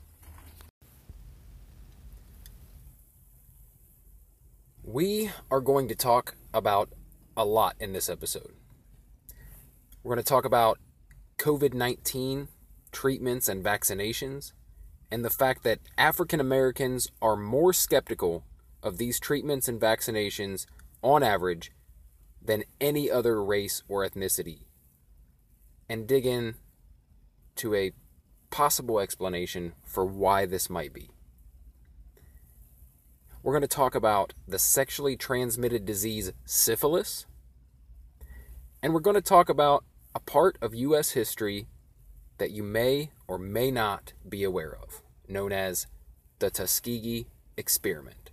[4.84, 6.90] We are going to talk about
[7.38, 8.56] a lot in this episode.
[10.02, 10.80] We're going to talk about
[11.38, 12.48] COVID 19
[12.92, 14.54] treatments and vaccinations,
[15.12, 18.44] and the fact that African Americans are more skeptical
[18.82, 20.66] of these treatments and vaccinations
[21.04, 21.72] on average
[22.44, 24.62] than any other race or ethnicity,
[25.88, 26.56] and dig in
[27.58, 27.92] to a
[28.50, 31.12] possible explanation for why this might be.
[33.44, 37.26] We're going to talk about the sexually transmitted disease syphilis.
[38.84, 41.12] And we're going to talk about a part of U.S.
[41.12, 41.68] history
[42.38, 45.88] that you may or may not be aware of, known as
[46.38, 47.28] the Tuskegee
[47.58, 48.30] experiment.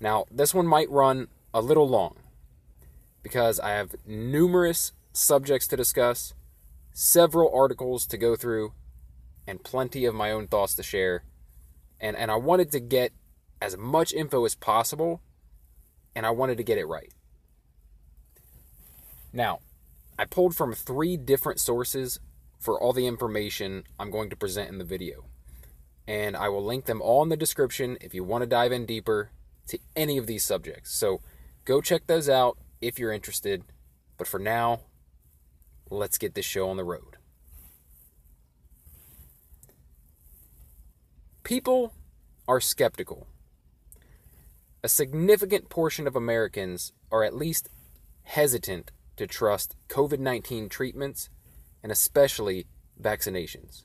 [0.00, 2.16] Now, this one might run a little long
[3.22, 6.34] because I have numerous subjects to discuss,
[6.92, 8.74] several articles to go through,
[9.46, 11.24] and plenty of my own thoughts to share
[12.04, 13.12] and and I wanted to get
[13.62, 15.22] as much info as possible
[16.14, 17.12] and I wanted to get it right.
[19.32, 19.60] Now,
[20.18, 22.20] I pulled from three different sources
[22.60, 25.24] for all the information I'm going to present in the video.
[26.06, 28.84] And I will link them all in the description if you want to dive in
[28.84, 29.30] deeper
[29.68, 30.94] to any of these subjects.
[30.94, 31.22] So
[31.64, 33.64] go check those out if you're interested.
[34.18, 34.82] But for now,
[35.90, 37.16] let's get this show on the road.
[41.44, 41.92] People
[42.48, 43.26] are skeptical.
[44.82, 47.68] A significant portion of Americans are at least
[48.22, 51.28] hesitant to trust COVID 19 treatments
[51.82, 52.66] and especially
[53.00, 53.84] vaccinations.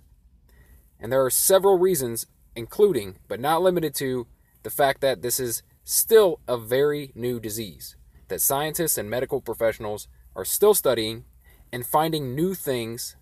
[1.02, 4.28] And there are several reasons, including, but not limited to,
[4.64, 7.98] the fact that this is still a very new disease,
[8.30, 11.26] that scientists and medical professionals are still studying
[11.74, 13.18] and finding new things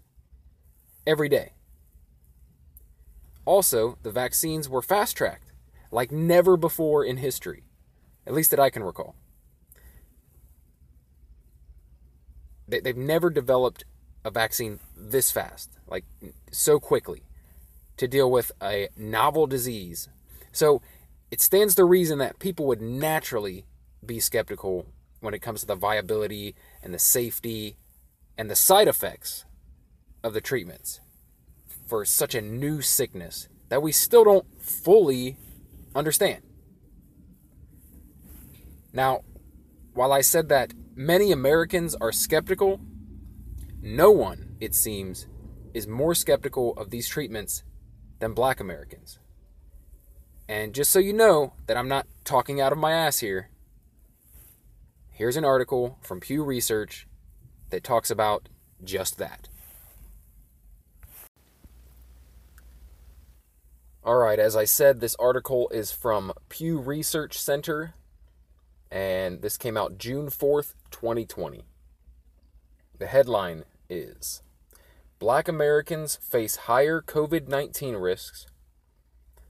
[1.07, 1.53] every day.
[3.47, 5.53] Also, the vaccines were fast tracked
[5.89, 7.63] like never before in history,
[8.25, 9.15] at least that I can recall.
[12.67, 13.85] They've never developed
[14.25, 16.03] a vaccine this fast, like
[16.51, 17.23] so quickly,
[17.95, 20.09] to deal with a novel disease.
[20.51, 20.81] So
[21.31, 23.65] it stands to reason that people would naturally
[24.05, 24.87] be skeptical
[25.21, 27.77] when it comes to the viability and the safety
[28.37, 29.45] and the side effects
[30.21, 30.99] of the treatments
[31.87, 35.37] for such a new sickness that we still don't fully
[35.95, 36.43] understand.
[38.93, 39.21] Now,
[39.93, 42.79] while I said that many Americans are skeptical,
[43.81, 45.27] no one, it seems,
[45.73, 47.63] is more skeptical of these treatments
[48.19, 49.19] than black Americans.
[50.49, 53.49] And just so you know that I'm not talking out of my ass here,
[55.11, 57.07] here's an article from Pew Research
[57.69, 58.49] that talks about
[58.83, 59.49] just that.
[64.07, 67.93] All right, as I said, this article is from Pew Research Center,
[68.89, 71.65] and this came out June 4th, 2020.
[72.97, 74.43] The headline is
[75.19, 78.47] Black Americans face higher COVID 19 risks.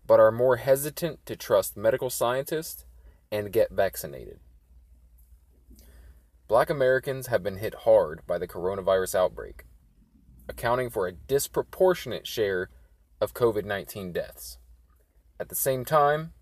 [0.08, 2.84] but are more hesitant to trust medical scientists
[3.32, 4.40] and get vaccinated.
[6.48, 9.66] Black Americans have been hit hard by the coronavirus outbreak,
[10.50, 12.72] accounting for a disproportionate share
[13.20, 14.58] of COVID 19 deaths.
[15.40, 16.34] At the same time,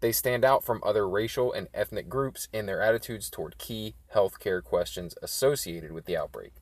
[0.00, 4.62] they stand out from other racial and ethnic groups in their attitudes toward key healthcare
[4.62, 6.54] questions associated with the outbreak.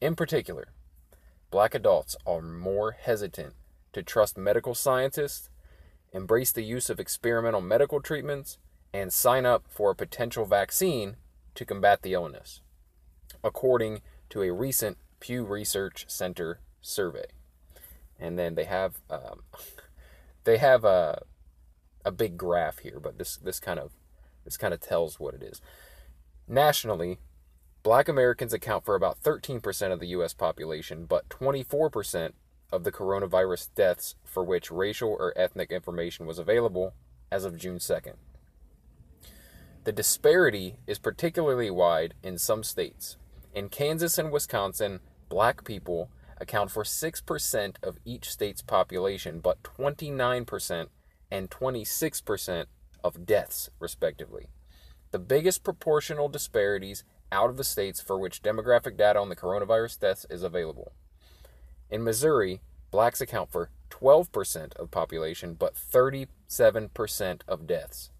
[0.00, 0.68] In particular,
[1.50, 3.54] black adults are more hesitant
[3.94, 5.48] to trust medical scientists,
[6.12, 8.58] embrace the use of experimental medical treatments,
[8.92, 11.16] and sign up for a potential vaccine
[11.54, 12.60] to combat the illness,
[13.42, 17.26] according to a recent Pew Research Center survey.
[18.22, 19.40] And then they have um,
[20.44, 21.22] they have a
[22.04, 23.92] a big graph here, but this this kind of
[24.44, 25.60] this kind of tells what it is.
[26.48, 27.18] Nationally,
[27.82, 32.32] black Americans account for about 13% of the US population, but 24%
[32.72, 36.94] of the coronavirus deaths for which racial or ethnic information was available
[37.30, 38.14] as of June 2nd.
[39.84, 43.16] The disparity is particularly wide in some states.
[43.54, 46.10] In Kansas and Wisconsin, black people
[46.42, 50.88] account for 6% of each state's population, but 29%
[51.30, 52.66] and 26%
[53.02, 54.48] of deaths, respectively.
[55.12, 60.00] The biggest proportional disparities out of the states for which demographic data on the coronavirus
[60.00, 60.92] deaths is available.
[61.90, 68.10] In Missouri, blacks account for 12% of population, but 37% of deaths.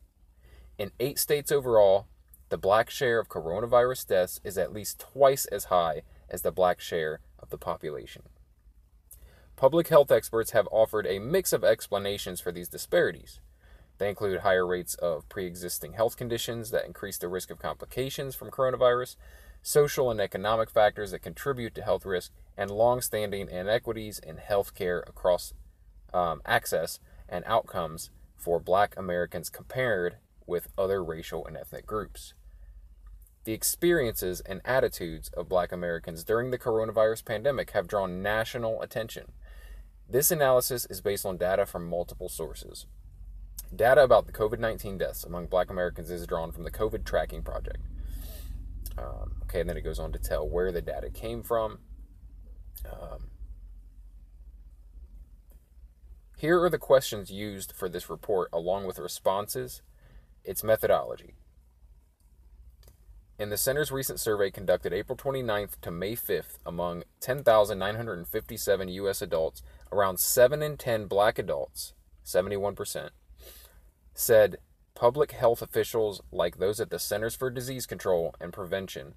[0.79, 2.07] In eight states overall,
[2.49, 6.81] the black share of coronavirus deaths is at least twice as high as the black
[6.81, 7.21] share
[7.53, 8.23] the population.
[9.55, 13.38] Public health experts have offered a mix of explanations for these disparities.
[13.99, 18.35] They include higher rates of pre existing health conditions that increase the risk of complications
[18.35, 19.15] from coronavirus,
[19.62, 24.75] social and economic factors that contribute to health risk, and long standing inequities in health
[24.75, 25.55] care across
[26.12, 32.35] um, access and outcomes for black Americans compared with other racial and ethnic groups.
[33.45, 39.33] The experiences and attitudes of black Americans during the coronavirus pandemic have drawn national attention.
[40.09, 42.87] This analysis is based on data from multiple sources.
[43.75, 47.43] Data about the COVID 19 deaths among black Americans is drawn from the COVID Tracking
[47.43, 47.81] Project.
[48.99, 51.79] Um, okay, and then it goes on to tell where the data came from.
[52.85, 53.31] Um,
[56.37, 59.83] here are the questions used for this report, along with responses
[60.45, 61.35] its methodology.
[63.43, 69.21] In the center's recent survey conducted April 29th to May 5th among 10,957 U.S.
[69.21, 71.93] adults, around 7 in 10 black adults,
[72.25, 73.11] 71%,
[74.15, 74.59] said
[74.95, 79.15] public health officials like those at the Centers for Disease Control and Prevention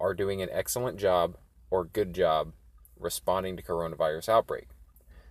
[0.00, 1.36] are doing an excellent job
[1.70, 2.54] or good job
[2.98, 4.66] responding to coronavirus outbreak.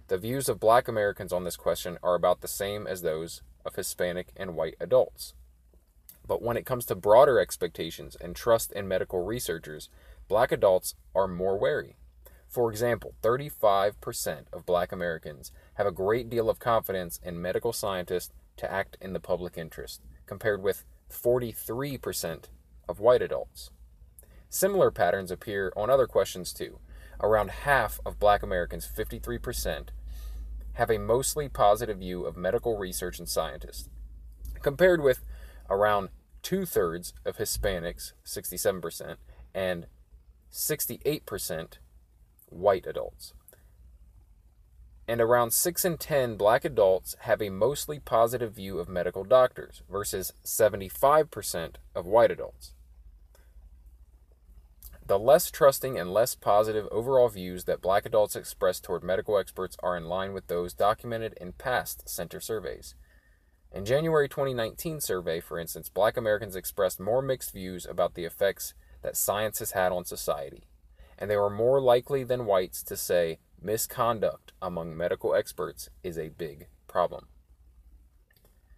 [0.07, 3.75] The views of black Americans on this question are about the same as those of
[3.75, 5.33] Hispanic and white adults.
[6.27, 9.89] But when it comes to broader expectations and trust in medical researchers,
[10.27, 11.95] black adults are more wary.
[12.47, 18.33] For example, 35% of black Americans have a great deal of confidence in medical scientists
[18.57, 22.45] to act in the public interest, compared with 43%
[22.89, 23.71] of white adults.
[24.49, 26.79] Similar patterns appear on other questions too.
[27.21, 29.89] Around half of black Americans, 53%,
[30.73, 33.89] have a mostly positive view of medical research and scientists,
[34.61, 35.25] compared with
[35.69, 36.09] around
[36.47, 39.17] two thirds of Hispanics, 67%,
[39.53, 39.85] and
[40.49, 41.73] 68%
[42.45, 43.33] white adults.
[45.09, 49.83] And around 6 in 10 black adults have a mostly positive view of medical doctors
[49.91, 52.75] versus 75% of white adults.
[55.05, 59.75] The less trusting and less positive overall views that black adults express toward medical experts
[59.83, 62.95] are in line with those documented in past center surveys.
[63.77, 68.73] In January 2019 survey, for instance, black Americans expressed more mixed views about the effects
[69.03, 70.63] that science has had on society,
[71.15, 76.29] and they were more likely than whites to say misconduct among medical experts is a
[76.29, 77.27] big problem.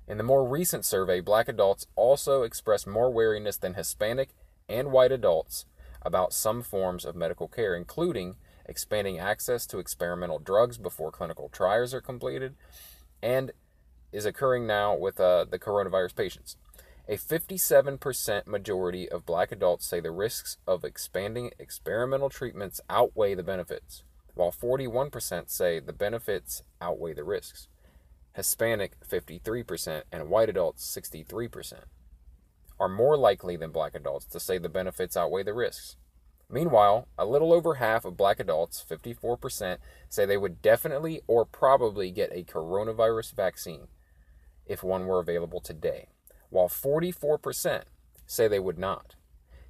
[0.05, 4.35] In the more recent survey, black adults also expressed more wariness than Hispanic
[4.67, 5.63] and white adults
[6.01, 8.35] about some forms of medical care, including
[8.65, 12.55] expanding access to experimental drugs before clinical trials are completed,
[13.21, 13.53] and
[14.11, 16.57] is occurring now with uh, the coronavirus patients.
[17.07, 23.41] A 57% majority of black adults say the risks of expanding experimental treatments outweigh the
[23.41, 24.03] benefits,
[24.35, 27.67] while 41% say the benefits outweigh the risks.
[28.35, 31.85] Hispanic 53% and white adults 63%
[32.79, 35.97] are more likely than black adults to say the benefits outweigh the risks.
[36.47, 39.77] Meanwhile, a little over half of black adults, 54%,
[40.09, 43.87] say they would definitely or probably get a coronavirus vaccine
[44.69, 46.07] if one were available today,
[46.49, 47.83] while 44%
[48.25, 49.15] say they would not.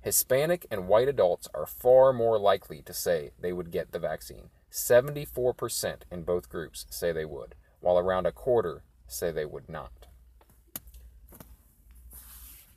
[0.02, 4.50] Hispanic and white adults are far more likely to say they would get the vaccine.
[4.72, 10.08] 74% in both groups say they would, while around a quarter say they would not.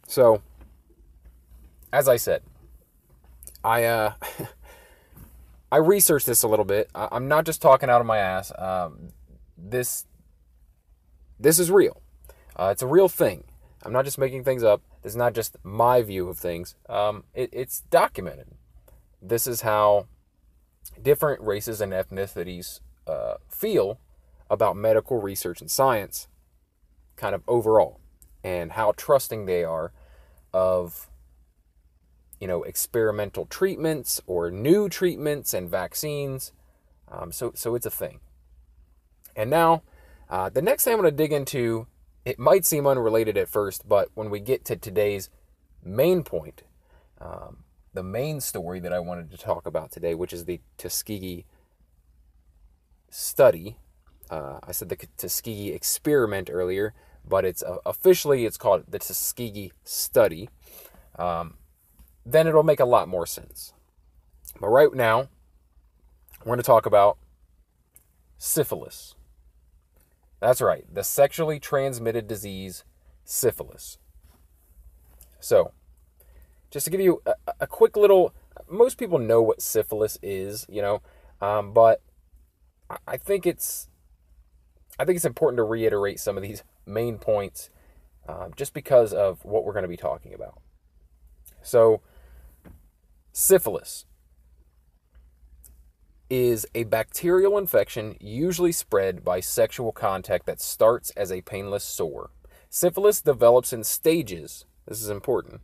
[0.06, 0.42] So,
[1.92, 2.42] as I said,
[3.62, 4.12] I uh,
[5.72, 6.90] I researched this a little bit.
[6.94, 8.52] I, am not just talking out of my ass.
[8.58, 9.08] Um,
[9.56, 10.06] this
[11.38, 12.02] this is real.
[12.56, 13.44] Uh, it's a real thing.
[13.84, 14.82] I'm not just making things up.
[15.02, 16.76] This is not just my view of things.
[16.88, 18.48] Um, it, it's documented.
[19.20, 20.06] This is how
[21.00, 23.98] different races and ethnicities uh, feel
[24.50, 26.28] about medical research and science,
[27.16, 28.00] kind of overall,
[28.44, 29.92] and how trusting they are
[30.52, 31.08] of
[32.38, 36.52] you know experimental treatments or new treatments and vaccines.
[37.08, 38.20] Um, so so it's a thing.
[39.34, 39.82] And now,
[40.28, 41.86] uh, the next thing I'm going to dig into,
[42.24, 45.28] it might seem unrelated at first, but when we get to today's
[45.84, 46.62] main point,
[47.20, 47.64] um,
[47.94, 51.44] the main story that I wanted to talk about today, which is the Tuskegee
[53.10, 53.76] study.
[54.30, 56.94] Uh, I said the Tuskegee experiment earlier,
[57.28, 60.48] but it's uh, officially it's called the Tuskegee study.
[61.18, 61.54] Um,
[62.24, 63.72] then it'll make a lot more sense.
[64.60, 65.28] But right now,
[66.40, 67.18] we're going to talk about
[68.38, 69.14] syphilis.
[70.42, 72.82] That's right, the sexually transmitted disease
[73.24, 73.98] syphilis.
[75.38, 75.70] So,
[76.68, 78.34] just to give you a, a quick little,
[78.68, 81.00] most people know what syphilis is, you know,
[81.40, 82.02] um, but
[83.06, 83.88] I think it's,
[84.98, 87.70] I think it's important to reiterate some of these main points,
[88.28, 90.60] um, just because of what we're going to be talking about.
[91.62, 92.00] So,
[93.32, 94.06] syphilis
[96.32, 102.30] is a bacterial infection usually spread by sexual contact that starts as a painless sore.
[102.70, 104.64] Syphilis develops in stages.
[104.86, 105.60] This is important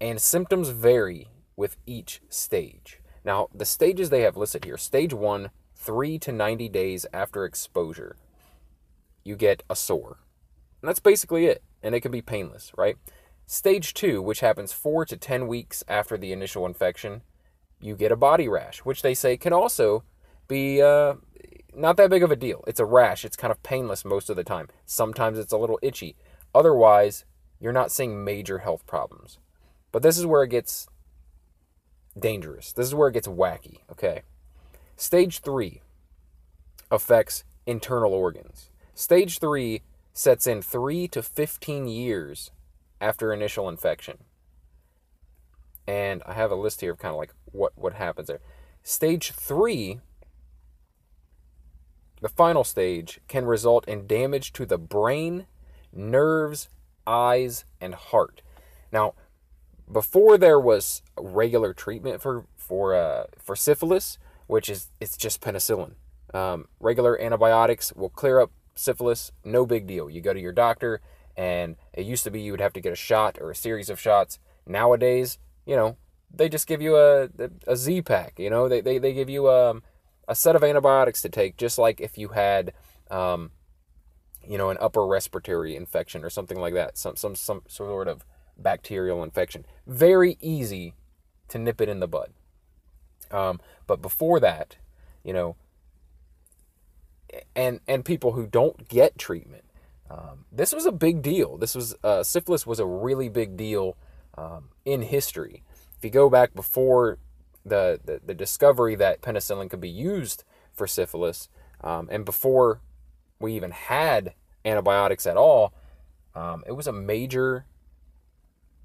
[0.00, 3.00] and symptoms vary with each stage.
[3.24, 8.16] Now, the stages they have listed here stage one, three to 90 days after exposure,
[9.24, 10.18] you get a sore.
[10.82, 11.62] And that's basically it.
[11.82, 12.96] And it can be painless, right?
[13.46, 17.22] Stage two, which happens four to 10 weeks after the initial infection,
[17.80, 20.02] you get a body rash, which they say can also
[20.48, 21.14] be uh,
[21.74, 22.64] not that big of a deal.
[22.66, 24.68] It's a rash, it's kind of painless most of the time.
[24.84, 26.16] Sometimes it's a little itchy.
[26.54, 27.24] Otherwise,
[27.60, 29.38] you're not seeing major health problems.
[29.92, 30.88] But this is where it gets
[32.18, 32.72] dangerous.
[32.72, 34.22] This is where it gets wacky, okay?
[34.96, 35.82] Stage three
[36.90, 38.70] affects internal organs.
[38.94, 39.82] Stage three
[40.16, 42.50] sets in 3 to 15 years
[43.00, 44.18] after initial infection.
[45.86, 48.40] And I have a list here of kind of like what, what happens there.
[48.82, 50.00] Stage 3,
[52.20, 55.46] the final stage, can result in damage to the brain,
[55.92, 56.68] nerves,
[57.06, 58.42] eyes, and heart.
[58.92, 59.14] Now,
[59.90, 65.92] before there was regular treatment for for uh, for syphilis, which is it's just penicillin.
[66.34, 70.10] Um, regular antibiotics will clear up syphilis, no big deal.
[70.10, 71.00] You go to your doctor,
[71.36, 73.88] and it used to be you would have to get a shot or a series
[73.88, 74.38] of shots.
[74.66, 75.96] Nowadays, you know,
[76.34, 77.28] they just give you a
[77.66, 78.38] a Z pack.
[78.38, 79.82] You know, they they, they give you a um,
[80.28, 82.72] a set of antibiotics to take, just like if you had.
[83.10, 83.50] Um,
[84.48, 88.24] you know, an upper respiratory infection or something like that, some some some sort of
[88.56, 89.66] bacterial infection.
[89.86, 90.94] Very easy
[91.48, 92.30] to nip it in the bud.
[93.30, 94.76] Um, but before that,
[95.24, 95.56] you know,
[97.54, 99.64] and and people who don't get treatment,
[100.10, 101.56] um, this was a big deal.
[101.56, 103.96] This was uh, syphilis was a really big deal
[104.38, 105.62] um, in history.
[105.96, 107.18] If you go back before
[107.64, 111.48] the, the, the discovery that penicillin could be used for syphilis,
[111.82, 112.80] um, and before
[113.38, 114.34] we even had
[114.64, 115.72] antibiotics at all,
[116.34, 117.66] um, it was a major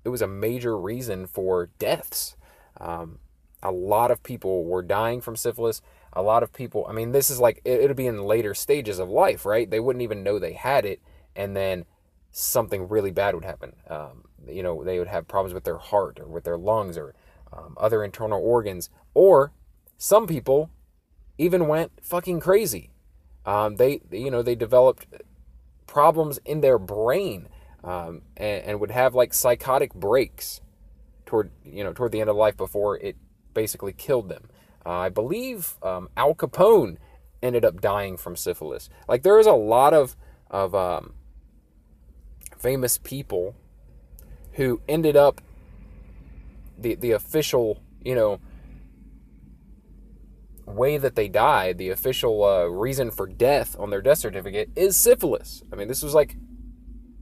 [0.04, 2.36] it was a major reason for deaths.
[2.80, 3.20] Um,
[3.62, 5.82] a lot of people were dying from syphilis.
[6.14, 9.00] A lot of people, I mean, this is like, it, it'll be in later stages
[9.00, 9.70] of life, right?
[9.70, 11.02] They wouldn't even know they had it.
[11.36, 11.86] And then
[12.32, 13.74] something really bad would happen.
[13.90, 17.14] Um, you know, they would have problems with their heart or with their lungs or
[17.52, 18.90] um, other internal organs.
[19.14, 19.52] Or
[19.98, 20.70] some people
[21.38, 22.92] even went fucking crazy.
[23.46, 25.08] Um, they, you know, they developed
[25.88, 27.50] problems in their brain
[27.84, 30.62] um, and, and, would have like psychotic breaks
[31.26, 33.16] toward you know toward the end of life before it
[33.54, 34.48] basically killed them.
[34.86, 36.98] Uh, I believe um, Al Capone
[37.42, 38.90] ended up dying from syphilis.
[39.08, 40.16] Like there is a lot of
[40.50, 41.14] of um,
[42.62, 43.56] famous people
[44.54, 45.42] who ended up
[46.78, 48.40] the the official you know
[50.66, 54.96] way that they died, the official uh, reason for death on their death certificate is
[54.96, 55.64] syphilis.
[55.72, 56.38] I mean, this was like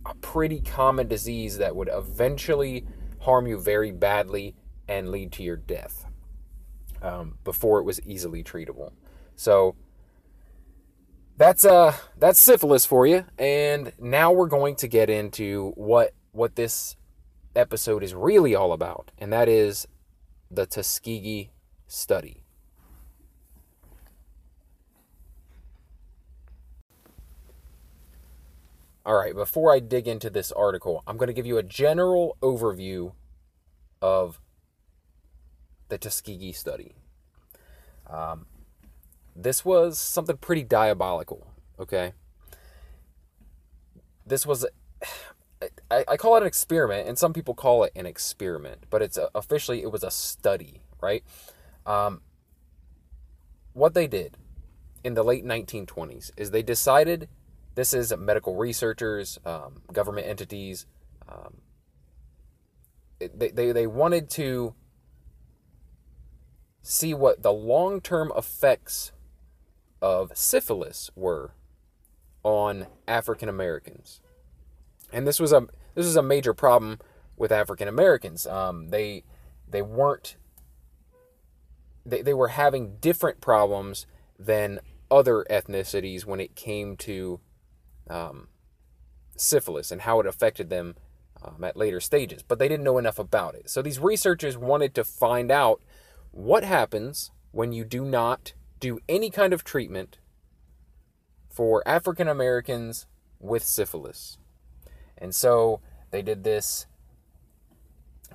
[0.06, 2.86] a pretty common disease that would eventually
[3.22, 4.56] harm you very badly
[4.88, 6.06] and lead to your death
[7.02, 8.92] um, before it was easily treatable.
[9.36, 9.76] So
[11.40, 13.26] that's uh that's syphilis for you.
[13.40, 16.98] And now we're going to get into what what this
[17.56, 19.88] episode is really all about, and that is
[20.52, 21.52] the Tuskegee
[21.88, 22.44] study.
[29.06, 32.38] All right, before I dig into this article, I'm going to give you a general
[32.42, 33.14] overview
[34.02, 34.42] of
[35.88, 36.96] the Tuskegee study.
[38.08, 38.46] Um,
[39.36, 41.48] this was something pretty diabolical,
[41.80, 42.14] okay?
[44.26, 44.66] This was,
[45.92, 49.18] I, I call it an experiment, and some people call it an experiment, but it's
[49.18, 51.24] a, officially, it was a study, right?
[51.86, 52.22] Um,
[53.74, 54.38] what they did
[55.04, 57.30] in the late 1920s is they decided
[57.76, 60.86] this is medical researchers, um, government entities.
[61.28, 61.62] Um,
[63.20, 64.76] they, they, they wanted to
[66.82, 69.12] see what the long term effects
[70.02, 71.52] of syphilis were
[72.44, 74.22] on African Americans.
[75.12, 77.00] And this was a this was a major problem
[77.36, 78.46] with African Americans.
[78.48, 79.24] Um, they
[79.68, 80.38] they weren't
[82.06, 84.06] they, they were having different problems
[84.38, 84.80] than
[85.12, 87.40] other ethnicities when it came to
[88.10, 88.48] um,
[89.36, 90.96] syphilis and how it affected them
[91.44, 93.70] um, at later stages, but they didn't know enough about it.
[93.70, 95.82] So these researchers wanted to find out
[96.32, 100.18] what happens when you do not do any kind of treatment
[101.50, 103.08] for African Americans
[103.40, 104.38] with syphilis.
[105.18, 106.86] And so they did this.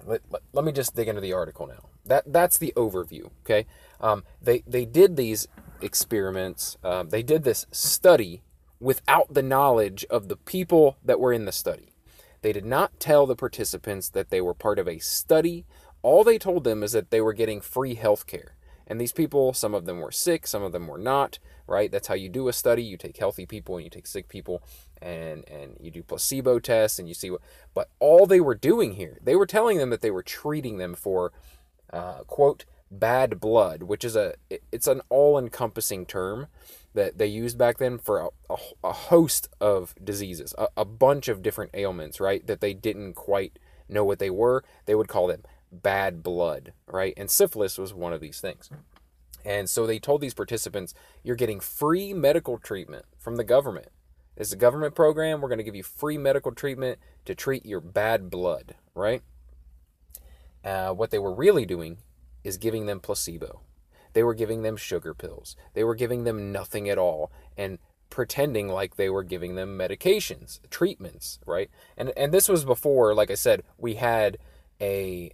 [0.04, 1.88] Let, let, let, me just dig into the article now.
[2.04, 3.30] That that's the overview.
[3.44, 3.66] Okay,
[4.00, 5.48] um, they they did these
[5.80, 6.76] experiments.
[6.84, 8.42] Uh, they did this study
[8.80, 11.94] without the knowledge of the people that were in the study.
[12.42, 15.64] They did not tell the participants that they were part of a study.
[16.02, 18.54] All they told them is that they were getting free health care.
[18.86, 21.90] And these people, some of them were sick, some of them were not, right?
[21.90, 22.82] That's how you do a study.
[22.82, 24.62] You take healthy people and you take sick people
[25.00, 27.42] and and you do placebo tests and you see what
[27.74, 30.94] but all they were doing here, they were telling them that they were treating them
[30.94, 31.32] for
[31.92, 34.34] uh, quote bad blood, which is a
[34.72, 36.46] it's an all-encompassing term
[36.94, 41.28] that they used back then for a, a, a host of diseases, a, a bunch
[41.28, 42.46] of different ailments, right?
[42.46, 43.58] That they didn't quite
[43.88, 44.64] know what they were.
[44.86, 45.42] They would call them
[45.82, 47.14] bad blood, right?
[47.16, 48.70] And syphilis was one of these things.
[49.44, 53.88] And so they told these participants, you're getting free medical treatment from the government.
[54.36, 55.40] It's a government program.
[55.40, 59.22] We're going to give you free medical treatment to treat your bad blood, right?
[60.64, 61.98] Uh, what they were really doing
[62.42, 63.60] is giving them placebo.
[64.14, 65.56] They were giving them sugar pills.
[65.74, 67.78] They were giving them nothing at all and
[68.10, 71.68] pretending like they were giving them medications, treatments, right?
[71.96, 74.38] And and this was before, like I said, we had
[74.80, 75.32] a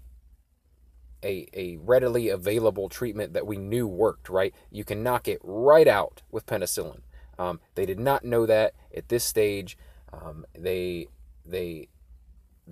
[1.22, 4.54] a, a readily available treatment that we knew worked, right?
[4.70, 7.00] You can knock it right out with penicillin.
[7.38, 9.76] Um, they did not know that at this stage.
[10.12, 11.08] Um, they
[11.44, 11.88] they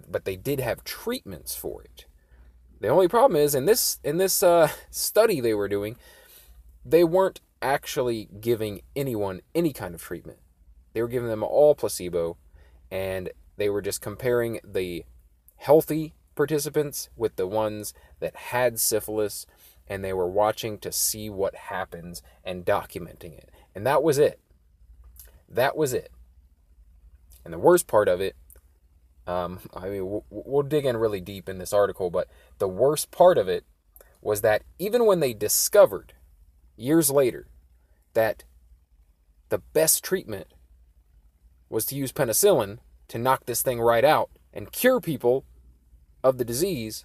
[0.08, 2.06] but they did have treatments for it.
[2.80, 5.96] The only problem is in this in this uh, study they were doing,
[6.84, 10.38] they weren't actually giving anyone any kind of treatment.
[10.92, 12.36] They were giving them all placebo,
[12.90, 15.04] and they were just comparing the
[15.56, 19.44] healthy participants with the ones that had syphilis,
[19.86, 23.50] and they were watching to see what happens and documenting it.
[23.74, 24.40] And that was it.
[25.46, 26.10] That was it.
[27.44, 28.36] And the worst part of it
[29.28, 32.28] um, I mean, we'll, we'll dig in really deep in this article, but
[32.58, 33.66] the worst part of it
[34.22, 36.14] was that even when they discovered
[36.76, 37.46] years later
[38.14, 38.44] that
[39.50, 40.46] the best treatment
[41.68, 42.78] was to use penicillin
[43.08, 45.44] to knock this thing right out and cure people
[46.22, 47.04] of the disease,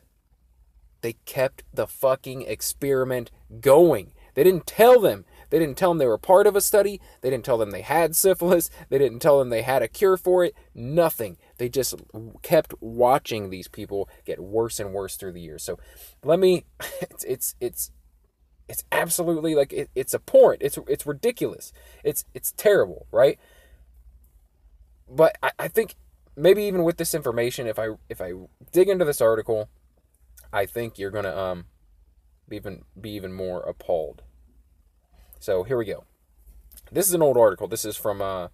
[1.02, 4.14] they kept the fucking experiment going.
[4.36, 7.00] They didn't tell them they didn't tell them they were part of a study.
[7.22, 8.72] They didn't tell them they had syphilis.
[8.90, 10.56] They didn't tell them they had a cure for it.
[10.74, 11.38] Nothing.
[11.60, 11.94] They just
[12.42, 15.62] kept watching these people get worse and worse through the years.
[15.62, 15.78] So
[16.24, 16.66] let me
[17.02, 17.92] it's it's it's
[18.68, 20.64] it's absolutely like it, it's abhorrent.
[20.64, 21.72] It's it's ridiculous.
[22.04, 23.38] It's it's terrible, right?
[25.08, 25.98] But I, I think
[26.36, 28.32] maybe even with this information, if I if I
[28.72, 29.70] dig into this article,
[30.52, 31.66] I think you're gonna um
[32.48, 34.24] be even be even more appalled.
[35.40, 36.06] So here we go.
[36.92, 37.68] This is an old article.
[37.68, 38.50] This is from uh,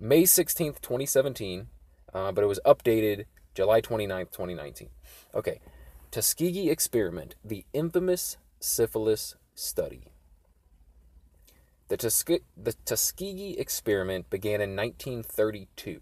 [0.00, 1.68] May 16th, 2017,
[2.12, 4.88] uh, but it was updated July 29th, 2019.
[5.34, 5.60] Okay.
[6.10, 10.12] Tuskegee experiment, the infamous syphilis study.
[11.88, 16.00] The, Tuske- the Tuskegee experiment began in 1932,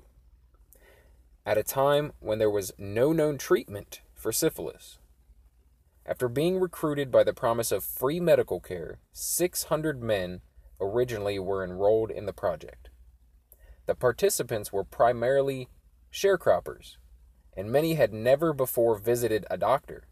[1.47, 4.99] at a time when there was no known treatment for syphilis.
[6.05, 10.41] After being recruited by the promise of free medical care, 600 men
[10.81, 12.91] originally were enrolled in the project.
[13.87, 15.69] The participants were primarily
[16.13, 16.97] sharecroppers,
[17.57, 20.09] and many had never before visited a doctor.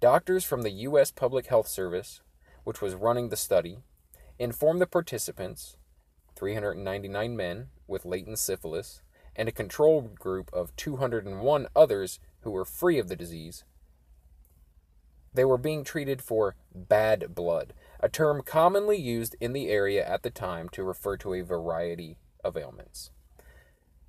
[0.00, 1.12] Doctors from the U.S.
[1.12, 2.20] Public Health Service,
[2.64, 3.78] which was running the study,
[4.40, 5.76] informed the participants,
[6.34, 9.02] 399 men with latent syphilis,
[9.36, 13.64] and a control group of 201 others who were free of the disease.
[15.32, 20.22] They were being treated for bad blood, a term commonly used in the area at
[20.22, 23.10] the time to refer to a variety of ailments.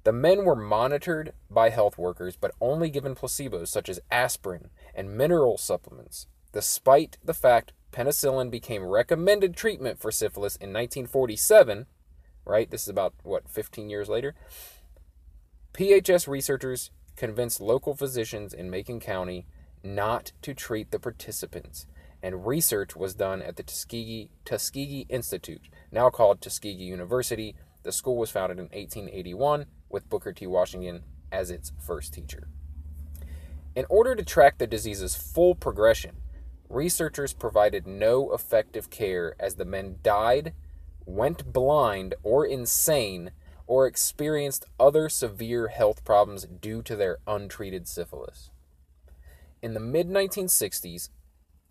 [0.04, 5.18] The men were monitored by health workers, but only given placebos such as aspirin and
[5.18, 11.88] mineral supplements, despite the fact penicillin became recommended treatment for syphilis in 1947,
[12.46, 12.70] right?
[12.70, 14.36] This is about, what, 15 years later?
[15.76, 19.46] PHS researchers convinced local physicians in Macon County
[19.84, 21.86] not to treat the participants,
[22.24, 27.56] and research was done at the Tuskegee, Tuskegee Institute, now called Tuskegee University.
[27.84, 30.48] The school was founded in 1881 with Booker T.
[30.48, 32.48] Washington as its first teacher.
[33.76, 36.16] In order to track the disease's full progression,
[36.70, 40.54] researchers provided no effective care as the men died,
[41.06, 43.32] went blind or insane,
[43.68, 48.51] or experienced other severe health problems due to their untreated syphilis.
[49.61, 51.09] In the mid 1960s,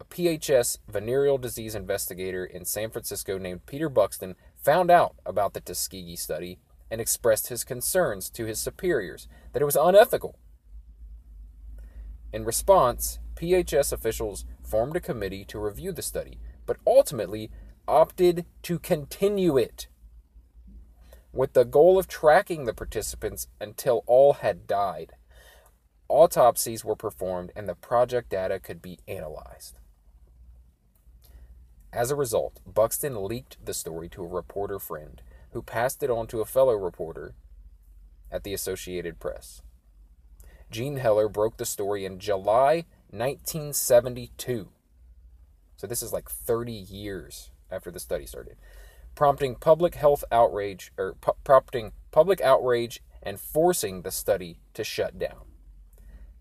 [0.01, 5.61] a PHS venereal disease investigator in San Francisco named Peter Buxton found out about the
[5.61, 6.59] Tuskegee study
[6.91, 10.37] and expressed his concerns to his superiors that it was unethical.
[12.33, 17.51] In response, PHS officials formed a committee to review the study, but ultimately
[17.87, 19.87] opted to continue it
[21.35, 25.13] with the goal of tracking the participants until all had died.
[26.09, 29.79] Autopsies were performed and the project data could be analyzed.
[31.93, 35.21] As a result, Buxton leaked the story to a reporter friend
[35.53, 37.35] who passed it on to a fellow reporter
[38.31, 39.63] at the Associated Press.
[40.71, 44.69] Jean Heller broke the story in July 1972.
[45.77, 48.57] So this is like 30 years after the study started,
[49.15, 55.47] prompting public health outrage or prompting public outrage and forcing the study to shut down.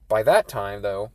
[0.08, 1.12] By that time, though,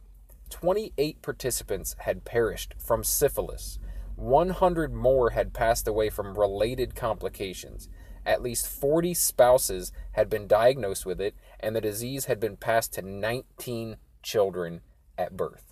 [0.50, 3.78] 28 participants had perished from syphilis
[4.18, 7.88] 100 more had passed away from related complications.
[8.26, 12.92] At least 40 spouses had been diagnosed with it, and the disease had been passed
[12.94, 14.80] to 19 children
[15.16, 15.67] at birth.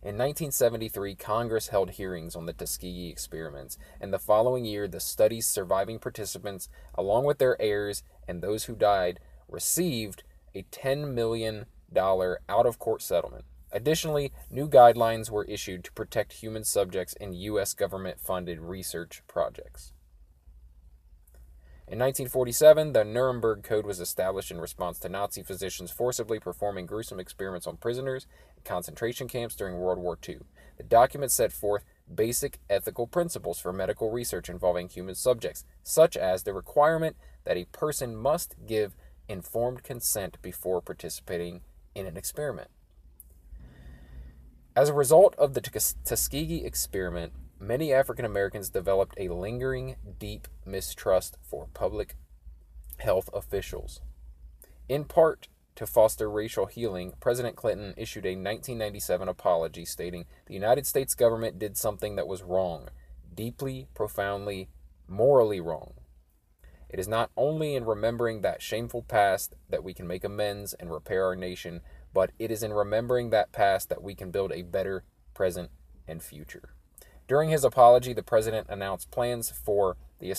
[0.00, 5.48] In 1973, Congress held hearings on the Tuskegee experiments, and the following year, the study's
[5.48, 9.18] surviving participants, along with their heirs and those who died,
[9.48, 10.22] received
[10.54, 13.44] a $10 million out of court settlement.
[13.72, 17.74] Additionally, new guidelines were issued to protect human subjects in U.S.
[17.74, 19.92] government funded research projects.
[21.90, 27.18] In 1947, the Nuremberg Code was established in response to Nazi physicians forcibly performing gruesome
[27.18, 28.26] experiments on prisoners
[28.64, 30.38] concentration camps during World War II.
[30.76, 36.42] The document set forth basic ethical principles for medical research involving human subjects, such as
[36.42, 38.94] the requirement that a person must give
[39.28, 41.60] informed consent before participating
[41.94, 42.70] in an experiment.
[44.74, 51.36] As a result of the Tuskegee experiment, many African Americans developed a lingering, deep mistrust
[51.42, 52.14] for public
[52.98, 54.00] health officials.
[54.88, 55.48] In part
[55.78, 61.56] to foster racial healing, President Clinton issued a 1997 apology stating the United States government
[61.56, 62.88] did something that was wrong,
[63.32, 64.68] deeply, profoundly,
[65.06, 65.92] morally wrong.
[66.88, 70.90] It is not only in remembering that shameful past that we can make amends and
[70.90, 71.80] repair our nation,
[72.12, 75.70] but it is in remembering that past that we can build a better present
[76.08, 76.70] and future.
[77.28, 80.34] During his apology, the president announced plans for the,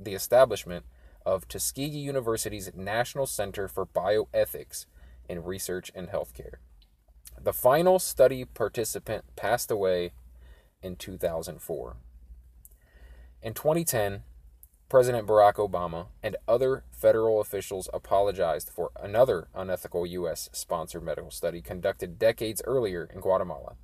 [0.00, 0.86] the establishment
[1.24, 4.86] of Tuskegee University's National Center for Bioethics
[5.28, 6.56] in Research and Healthcare.
[7.40, 10.12] The final study participant passed away
[10.82, 11.96] in 2004.
[13.42, 14.22] In 2010,
[14.88, 20.48] President Barack Obama and other federal officials apologized for another unethical U.S.
[20.52, 23.74] sponsored medical study conducted decades earlier in Guatemala.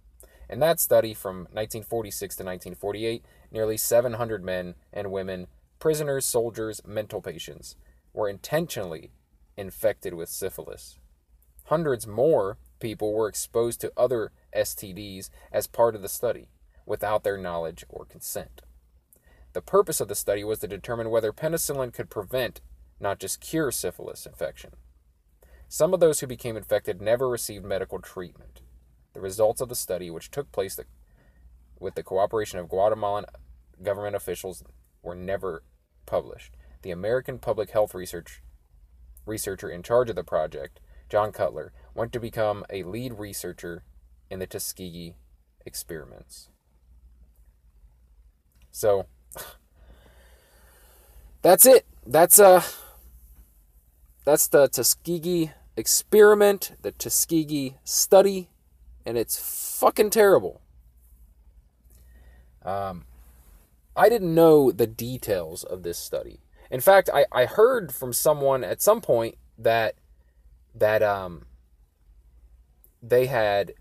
[0.49, 5.47] In that study from 1946 to 1948, nearly 700 men and women,
[5.81, 7.75] prisoners, soldiers, mental patients,
[8.13, 9.11] were intentionally
[9.57, 10.99] infected with syphilis.
[11.65, 16.49] Hundreds more people were exposed to other STDs as part of the study
[16.87, 18.63] without their knowledge or consent.
[19.53, 22.61] The purpose of the study was to determine whether penicillin could prevent,
[23.01, 24.71] not just cure, syphilis infection.
[25.69, 28.61] Some of those who became infected never received medical treatment.
[29.13, 30.79] The results of the study, which took place
[31.79, 33.25] with the cooperation of Guatemalan
[33.83, 34.63] government officials,
[35.03, 35.63] were never
[36.11, 36.57] published.
[36.83, 38.43] The American Public Health Research
[39.25, 43.85] researcher in charge of the project, John Cutler, went to become a lead researcher
[44.29, 45.15] in the Tuskegee
[45.65, 46.49] experiments.
[48.73, 49.07] So
[51.43, 51.87] that's it.
[52.05, 52.63] That's uh
[54.25, 58.51] that's the Tuskegee experiment, the Tuskegee study,
[59.07, 59.39] and it's
[59.79, 60.61] fucking terrible.
[62.65, 63.05] Um
[64.01, 66.41] I didn't know the details of this study.
[66.71, 69.95] In fact, I, I heard from someone at some point that
[70.75, 71.45] that um
[73.03, 73.75] they had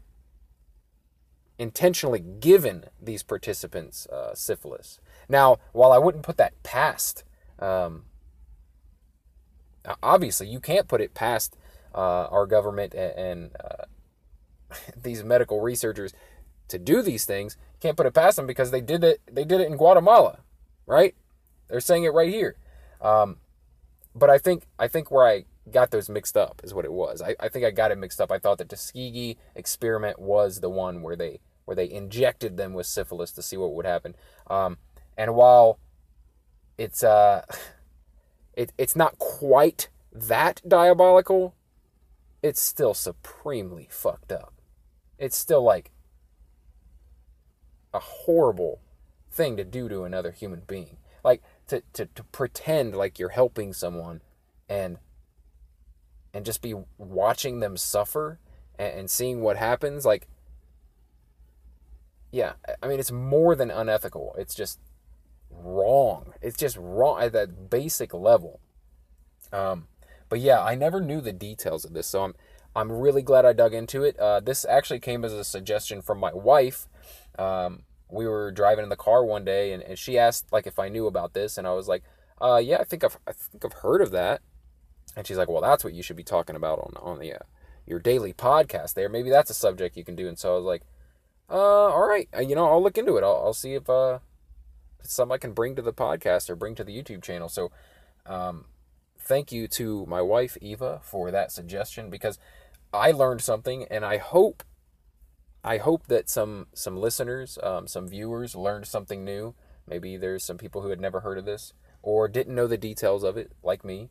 [1.57, 4.99] intentionally given these participants uh, syphilis.
[5.29, 7.23] Now, while I wouldn't put that past,
[7.57, 8.03] um,
[10.03, 11.55] obviously you can't put it past
[11.95, 13.85] uh, our government and, and uh,
[15.01, 16.11] these medical researchers
[16.69, 17.57] to do these things.
[17.79, 19.21] Can't put it past them because they did it.
[19.31, 20.39] They did it in Guatemala,
[20.85, 21.15] right?
[21.67, 22.55] They're saying it right here.
[23.01, 23.37] Um,
[24.15, 27.21] but I think I think where I got those mixed up is what it was.
[27.21, 28.31] I, I think I got it mixed up.
[28.31, 32.87] I thought the Tuskegee experiment was the one where they where they injected them with
[32.87, 34.15] syphilis to see what would happen.
[34.47, 34.77] Um,
[35.17, 35.79] and while
[36.77, 37.45] it's uh,
[38.53, 41.55] it, it's not quite that diabolical,
[42.41, 44.53] it's still supremely fucked up.
[45.17, 45.91] It's still like
[47.93, 48.81] a horrible
[49.31, 50.97] thing to do to another human being.
[51.23, 54.21] Like to, to, to pretend like you're helping someone
[54.67, 54.97] and
[56.33, 58.39] and just be watching them suffer
[58.77, 60.27] and, and seeing what happens like
[62.31, 64.35] yeah i mean it's more than unethical.
[64.37, 64.79] It's just
[65.49, 66.33] wrong.
[66.41, 68.59] It's just wrong at that basic level.
[69.51, 69.87] Um
[70.29, 72.35] but yeah i never knew the details of this so i'm
[72.75, 74.17] i'm really glad i dug into it.
[74.19, 76.87] Uh, this actually came as a suggestion from my wife
[77.39, 80.79] um, we were driving in the car one day and, and she asked like if
[80.79, 82.03] I knew about this and I was like,
[82.41, 84.41] uh, yeah, I think I've I think I've heard of that.
[85.15, 87.39] And she's like, well, that's what you should be talking about on on the uh,
[87.85, 89.09] your daily podcast there.
[89.09, 90.27] Maybe that's a subject you can do.
[90.27, 90.83] And so I was like,
[91.49, 93.23] uh, all right, uh, you know, I'll look into it.
[93.23, 94.19] I'll, I'll see if uh,
[95.01, 97.49] something I can bring to the podcast or bring to the YouTube channel.
[97.49, 97.71] So,
[98.25, 98.65] um,
[99.17, 102.37] thank you to my wife Eva for that suggestion because
[102.93, 104.63] I learned something, and I hope
[105.69, 109.53] I hope that some some listeners, um, some viewers learned something new.
[109.85, 113.23] Maybe there's some people who had never heard of this or didn't know the details
[113.23, 114.09] of it, like me,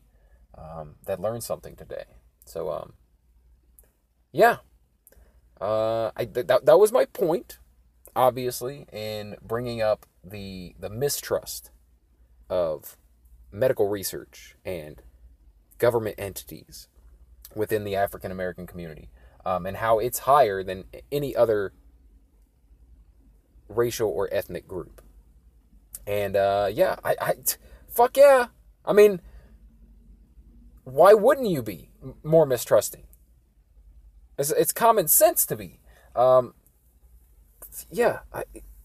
[0.57, 2.05] um, that learned something today.
[2.45, 2.93] So, um,
[4.31, 4.59] yeah,
[5.59, 7.59] uh, I that that was my point,
[8.15, 11.71] obviously, in bringing up the the mistrust
[12.49, 12.95] of
[13.51, 15.01] medical research and
[15.77, 16.87] government entities
[17.53, 19.09] within the African American community
[19.49, 21.73] um, and how it's higher than any other
[23.67, 25.01] racial or ethnic group.
[26.05, 27.33] And uh, yeah, I, I,
[27.87, 28.47] fuck yeah.
[28.85, 29.21] I mean,
[30.83, 31.89] why wouldn't you be
[32.23, 33.05] more mistrusting?
[34.37, 35.79] It's, it's common sense to be.
[36.15, 36.53] Um,
[37.91, 38.43] yeah, I,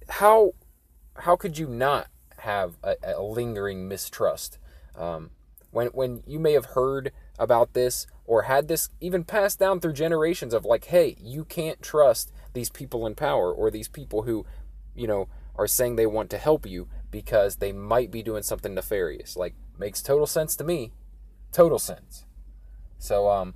[0.08, 0.52] how
[1.16, 2.08] how could you not
[2.38, 4.58] have a, a lingering mistrust
[4.96, 5.30] um,
[5.70, 9.92] when when you may have heard about this or had this even passed down through
[9.92, 14.46] generations of like, hey, you can't trust these people in power or these people who,
[14.94, 18.74] you know, are saying they want to help you because they might be doing something
[18.74, 19.36] nefarious.
[19.36, 20.92] Like, makes total sense to me.
[21.52, 22.24] Total sense.
[22.98, 23.54] So, um,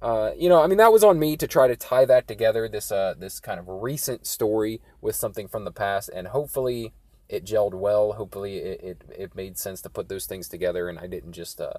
[0.00, 2.68] uh, you know, I mean, that was on me to try to tie that together,
[2.68, 6.92] this, uh, this kind of recent story with something from the past, and hopefully
[7.28, 8.14] it gelled well.
[8.14, 11.60] Hopefully it, it, it made sense to put those things together, and I didn't just,
[11.60, 11.74] uh,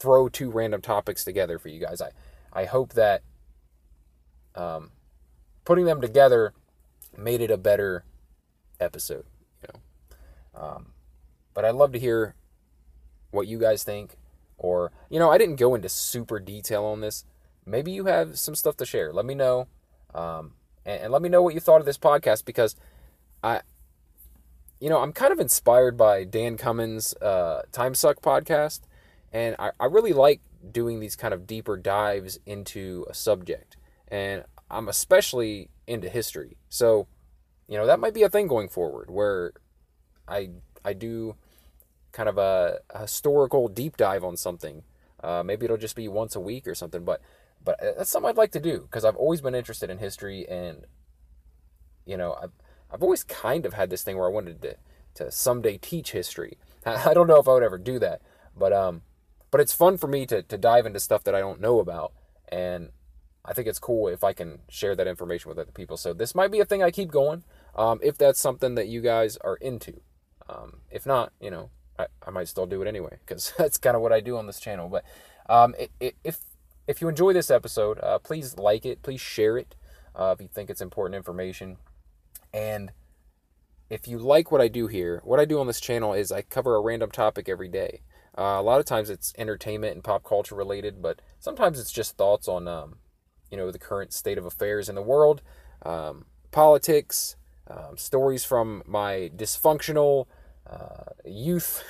[0.00, 2.00] throw two random topics together for you guys.
[2.00, 2.10] I,
[2.52, 3.22] I hope that
[4.54, 4.90] um,
[5.64, 6.54] putting them together
[7.16, 8.04] made it a better
[8.80, 9.26] episode.
[9.62, 10.86] You know, um,
[11.54, 12.34] but I'd love to hear
[13.30, 14.16] what you guys think.
[14.58, 17.24] Or you know, I didn't go into super detail on this.
[17.64, 19.12] Maybe you have some stuff to share.
[19.12, 19.68] Let me know,
[20.14, 22.74] um, and, and let me know what you thought of this podcast because
[23.42, 23.60] I
[24.80, 28.80] you know, I'm kind of inspired by Dan Cummins' uh, Time Suck podcast.
[29.32, 33.76] And I, I really like doing these kind of deeper dives into a subject.
[34.08, 36.56] And I'm especially into history.
[36.68, 37.06] So,
[37.68, 39.52] you know, that might be a thing going forward where
[40.26, 40.50] I
[40.84, 41.36] I do
[42.12, 44.82] kind of a, a historical deep dive on something.
[45.22, 47.20] Uh, maybe it'll just be once a week or something, but
[47.62, 50.86] but that's something I'd like to do because I've always been interested in history and
[52.06, 52.52] you know I've
[52.90, 54.76] I've always kind of had this thing where I wanted to
[55.14, 56.58] to someday teach history.
[56.86, 58.22] I don't know if I would ever do that,
[58.56, 59.02] but um,
[59.50, 62.12] but it's fun for me to to dive into stuff that I don't know about,
[62.48, 62.90] and
[63.44, 65.96] I think it's cool if I can share that information with other people.
[65.96, 67.44] So this might be a thing I keep going,
[67.74, 70.00] um, if that's something that you guys are into.
[70.48, 73.96] Um, if not, you know, I, I might still do it anyway because that's kind
[73.96, 74.88] of what I do on this channel.
[74.88, 75.04] But
[75.48, 76.40] um, it, it, if
[76.86, 79.74] if you enjoy this episode, uh, please like it, please share it
[80.14, 81.76] uh, if you think it's important information,
[82.52, 82.92] and
[83.88, 86.42] if you like what I do here, what I do on this channel is I
[86.42, 88.02] cover a random topic every day.
[88.40, 92.16] Uh, a lot of times it's entertainment and pop culture related, but sometimes it's just
[92.16, 92.96] thoughts on, um,
[93.50, 95.42] you know, the current state of affairs in the world,
[95.84, 97.36] um, politics,
[97.68, 100.26] um, stories from my dysfunctional
[100.66, 101.84] uh, youth,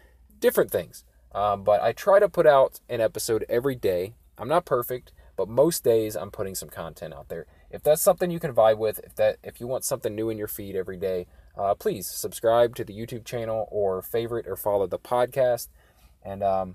[0.38, 1.02] different things.
[1.34, 4.14] Um, but I try to put out an episode every day.
[4.38, 7.46] I'm not perfect, but most days I'm putting some content out there.
[7.68, 10.38] If that's something you can vibe with, if that if you want something new in
[10.38, 11.26] your feed every day,
[11.58, 15.68] uh, please subscribe to the YouTube channel or favorite or follow the podcast.
[16.26, 16.74] And um,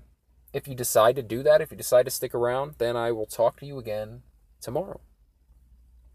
[0.54, 3.26] if you decide to do that, if you decide to stick around, then I will
[3.26, 4.22] talk to you again
[4.62, 5.00] tomorrow.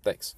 [0.03, 0.35] Thanks.